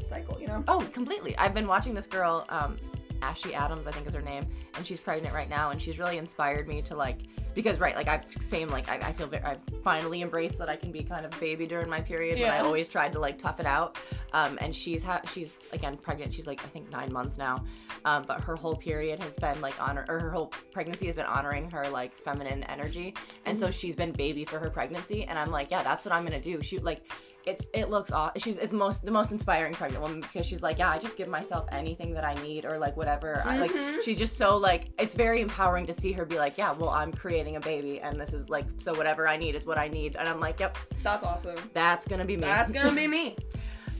cycle. 0.06 0.40
You 0.40 0.48
know. 0.48 0.64
Oh, 0.68 0.80
completely. 0.94 1.36
I've 1.38 1.54
been 1.54 1.68
watching 1.68 1.94
this 1.94 2.08
girl, 2.08 2.46
um, 2.50 2.78
Ashley 3.22 3.54
Adams, 3.56 3.88
I 3.88 3.92
think 3.92 4.08
is 4.08 4.14
her 4.14 4.22
name, 4.22 4.46
and 4.76 4.86
she's 4.86 5.00
pregnant 5.00 5.34
right 5.34 5.50
now, 5.50 5.72
and 5.72 5.82
she's 5.82 6.00
really 6.00 6.18
inspired 6.18 6.68
me 6.68 6.82
to 6.84 6.96
like, 6.96 7.20
because 7.54 7.80
right, 7.80 7.96
like 7.96 8.08
I've 8.08 8.24
same 8.42 8.70
like 8.70 8.88
I, 8.90 9.10
I 9.10 9.14
feel 9.14 9.28
very, 9.28 9.44
I've 9.44 9.60
finally 9.84 10.22
embraced 10.22 10.58
that 10.60 10.70
I 10.70 10.76
can 10.76 10.92
be 10.92 11.04
kind 11.04 11.26
of 11.26 11.38
baby 11.40 11.66
during 11.66 11.90
my 11.90 12.00
period 12.00 12.40
when 12.40 12.50
I 12.52 12.60
always 12.60 12.88
tried 12.88 13.12
to 13.14 13.20
like 13.20 13.38
tough 13.38 13.60
it 13.60 13.66
out. 13.66 13.98
Um, 14.34 14.58
and 14.62 14.76
she's 14.76 15.02
ha- 15.02 15.22
she's 15.34 15.54
again 15.74 15.98
pregnant. 15.98 16.34
She's 16.34 16.48
like 16.48 16.64
I 16.64 16.68
think 16.68 16.92
nine 16.92 17.12
months 17.12 17.38
now, 17.38 17.64
um, 18.06 18.24
but 18.28 18.42
her 18.42 18.56
whole 18.56 18.76
period 18.76 19.22
has 19.24 19.36
been 19.36 19.60
like 19.62 19.82
honor 19.82 20.06
or 20.08 20.20
her 20.20 20.30
whole 20.30 20.54
pregnancy 20.72 21.08
has 21.08 21.16
been 21.16 21.26
honoring 21.26 21.70
her 21.72 21.90
like 21.90 22.16
feminine 22.20 22.64
energy, 22.66 23.16
and 23.46 23.58
so 23.58 23.72
she's 23.72 23.96
been 23.96 24.12
baby 24.12 24.46
for 24.46 24.60
her 24.60 24.70
pregnancy, 24.70 25.24
and 25.24 25.38
I'm 25.38 25.52
like, 25.52 25.72
yeah, 25.72 25.82
that's 25.82 26.06
what 26.06 26.14
I'm 26.14 26.24
gonna 26.24 26.40
do. 26.40 26.62
She 26.62 26.78
like 26.80 27.02
it's 27.50 27.66
it 27.74 27.90
looks 27.90 28.12
aw- 28.12 28.32
she's 28.38 28.58
it's 28.58 28.72
most 28.74 29.04
the 29.04 29.12
most 29.12 29.32
inspiring 29.32 29.74
pregnant 29.74 30.02
woman 30.04 30.22
because 30.22 30.46
she's 30.46 30.62
like 30.62 30.78
yeah 30.78 30.90
I 30.90 30.98
just 31.00 31.16
give 31.18 31.28
myself 31.28 31.68
anything 31.72 32.14
that 32.14 32.24
I 32.24 32.34
need 32.48 32.66
or 32.66 32.78
like 32.78 32.96
whatever 32.96 33.42
I, 33.46 33.58
like 33.58 33.72
Mhm. 33.72 34.02
she's 34.04 34.18
just 34.18 34.38
so 34.38 34.56
like 34.58 34.84
it's 35.00 35.16
very 35.16 35.42
empowering 35.42 35.86
to 35.88 35.94
see 35.94 36.12
her 36.14 36.26
be 36.26 36.38
like 36.38 36.58
yeah 36.58 36.72
well 36.74 36.90
I'm 36.90 37.12
creating 37.12 37.56
a 37.56 37.60
baby 37.60 38.00
and 38.02 38.20
this 38.22 38.34
is 38.34 38.48
like 38.50 38.66
so 38.80 38.94
whatever 38.94 39.28
I 39.28 39.38
need 39.38 39.56
is 39.56 39.66
what 39.66 39.78
I 39.78 39.88
need 39.88 40.16
and 40.16 40.28
I'm 40.30 40.40
like 40.40 40.60
yep 40.60 40.78
That's 41.04 41.24
awesome. 41.24 41.58
that's 41.74 42.08
gonna 42.08 42.26
be 42.26 42.38
me 42.38 42.44
That's 42.44 42.72
gonna 42.72 42.94
be 42.94 43.08
me. 43.08 43.36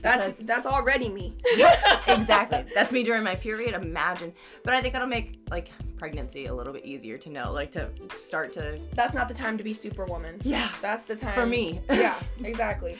That's 0.02 0.24
Because- 0.38 0.46
that's 0.46 0.66
already 0.66 1.10
me. 1.10 1.36
exactly 2.08 2.64
that's 2.74 2.90
me 2.92 3.02
during 3.02 3.22
my 3.22 3.34
period 3.34 3.74
imagine 3.74 4.32
but 4.64 4.72
I 4.74 4.80
think 4.80 4.92
that'll 4.94 5.08
make 5.08 5.40
like 5.50 5.68
pregnancy 5.98 6.46
a 6.46 6.54
little 6.54 6.72
bit 6.72 6.86
easier 6.86 7.18
to 7.18 7.28
know 7.28 7.52
like 7.52 7.70
to 7.72 7.90
start 8.16 8.52
to 8.54 8.80
That's 8.94 9.12
not 9.12 9.28
the 9.28 9.34
time 9.34 9.58
to 9.58 9.64
be 9.64 9.74
superwoman. 9.74 10.40
yeah 10.42 10.68
That's 10.80 11.04
the 11.04 11.16
time 11.16 11.34
for 11.34 11.44
me 11.44 11.80
Yeah, 11.90 12.14
exactly. 12.44 12.96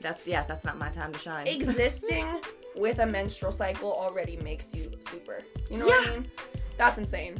That's 0.00 0.26
yeah 0.26 0.44
that's 0.44 0.64
not 0.64 0.78
my 0.78 0.88
time 0.88 1.12
to 1.12 1.18
shine 1.18 1.46
Existing 1.46 2.26
with 2.76 2.98
a 2.98 3.06
menstrual 3.06 3.52
cycle 3.52 3.92
already 3.92 4.36
makes 4.36 4.74
you 4.74 4.90
super. 5.10 5.40
You 5.70 5.78
know 5.78 5.86
what 5.86 6.06
I 6.08 6.10
mean? 6.12 6.26
That's 6.76 6.98
insane. 6.98 7.36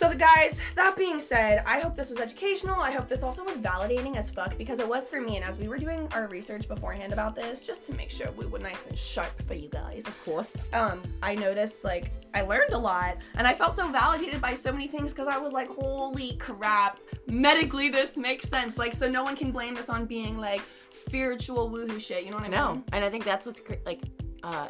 So, 0.00 0.08
the 0.08 0.16
guys, 0.16 0.56
that 0.76 0.96
being 0.96 1.20
said, 1.20 1.62
I 1.66 1.78
hope 1.78 1.94
this 1.94 2.08
was 2.08 2.20
educational. 2.20 2.80
I 2.80 2.90
hope 2.90 3.06
this 3.06 3.22
also 3.22 3.44
was 3.44 3.58
validating 3.58 4.16
as 4.16 4.30
fuck 4.30 4.56
because 4.56 4.78
it 4.78 4.88
was 4.88 5.10
for 5.10 5.20
me. 5.20 5.36
And 5.36 5.44
as 5.44 5.58
we 5.58 5.68
were 5.68 5.76
doing 5.76 6.08
our 6.14 6.26
research 6.26 6.66
beforehand 6.66 7.12
about 7.12 7.34
this, 7.34 7.60
just 7.60 7.82
to 7.82 7.92
make 7.92 8.10
sure 8.10 8.30
we 8.30 8.46
were 8.46 8.60
nice 8.60 8.82
and 8.88 8.98
sharp 8.98 9.46
for 9.46 9.52
you 9.52 9.68
guys, 9.68 10.04
of 10.06 10.24
course 10.24 10.56
um, 10.72 11.02
I 11.22 11.34
noticed 11.34 11.84
like 11.84 12.12
I 12.32 12.40
learned 12.40 12.72
a 12.72 12.78
lot 12.78 13.18
and 13.34 13.46
I 13.46 13.52
felt 13.52 13.76
so 13.76 13.88
validated 13.88 14.40
by 14.40 14.54
so 14.54 14.72
many 14.72 14.88
things 14.88 15.12
because 15.12 15.28
I 15.28 15.36
was 15.36 15.52
like, 15.52 15.68
holy 15.68 16.38
crap, 16.38 16.98
medically 17.26 17.90
this 17.90 18.16
makes 18.16 18.48
sense. 18.48 18.78
Like, 18.78 18.94
so 18.94 19.06
no 19.06 19.22
one 19.22 19.36
can 19.36 19.50
blame 19.50 19.74
this 19.74 19.90
on 19.90 20.06
being 20.06 20.38
like 20.38 20.62
spiritual 20.94 21.70
woohoo 21.70 22.00
shit. 22.00 22.24
You 22.24 22.30
know 22.30 22.38
what 22.38 22.46
I 22.46 22.48
mean? 22.48 22.52
no 22.52 22.82
and 22.92 23.04
I 23.04 23.10
think 23.10 23.24
that's 23.24 23.44
what's 23.44 23.60
cra- 23.60 23.76
like 23.84 24.00
uh 24.44 24.68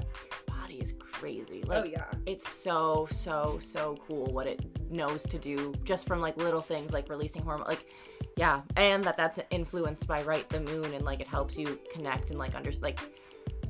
is 0.81 0.95
crazy 0.99 1.63
oh, 1.65 1.69
like 1.69 1.85
oh 1.85 1.85
yeah. 1.85 2.07
it's 2.27 2.49
so 2.49 3.07
so 3.11 3.61
so 3.63 3.97
cool 4.07 4.27
what 4.27 4.47
it 4.47 4.65
knows 4.91 5.23
to 5.25 5.39
do 5.39 5.73
just 5.85 6.07
from 6.07 6.21
like 6.21 6.37
little 6.37 6.61
things 6.61 6.93
like 6.93 7.09
releasing 7.09 7.43
hormone 7.43 7.67
like 7.67 7.87
yeah 8.37 8.63
and 8.77 9.05
that 9.05 9.17
that's 9.17 9.39
influenced 9.51 10.07
by 10.07 10.23
right 10.23 10.49
the 10.49 10.61
moon 10.61 10.93
and 10.95 11.05
like 11.05 11.21
it 11.21 11.29
helps 11.29 11.57
you 11.57 11.79
connect 11.93 12.31
and 12.31 12.39
like 12.39 12.55
under 12.55 12.73
like 12.81 13.01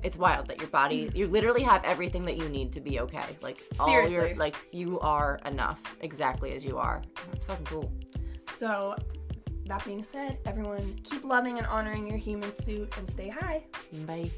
it's 0.02 0.16
wild 0.16 0.46
that 0.48 0.58
your 0.58 0.68
body 0.68 1.06
mm-hmm. 1.06 1.16
you 1.16 1.26
literally 1.26 1.62
have 1.62 1.84
everything 1.84 2.24
that 2.24 2.36
you 2.36 2.48
need 2.48 2.72
to 2.72 2.80
be 2.80 3.00
okay 3.00 3.36
like 3.42 3.62
all 3.78 3.86
Seriously. 3.86 4.14
your 4.14 4.34
like 4.36 4.56
you 4.72 4.98
are 5.00 5.38
enough 5.44 5.80
exactly 6.00 6.52
as 6.52 6.64
you 6.64 6.78
are 6.78 7.02
that's 7.30 7.44
fucking 7.44 7.66
cool 7.66 7.92
So, 8.56 8.94
that 9.66 9.82
being 9.86 10.02
said, 10.02 10.38
everyone 10.44 11.00
keep 11.02 11.24
loving 11.24 11.56
and 11.58 11.66
honoring 11.66 12.06
your 12.06 12.18
human 12.18 12.54
suit 12.60 12.92
and 12.98 13.08
stay 13.08 13.28
high. 13.28 13.64
bye 14.06 14.30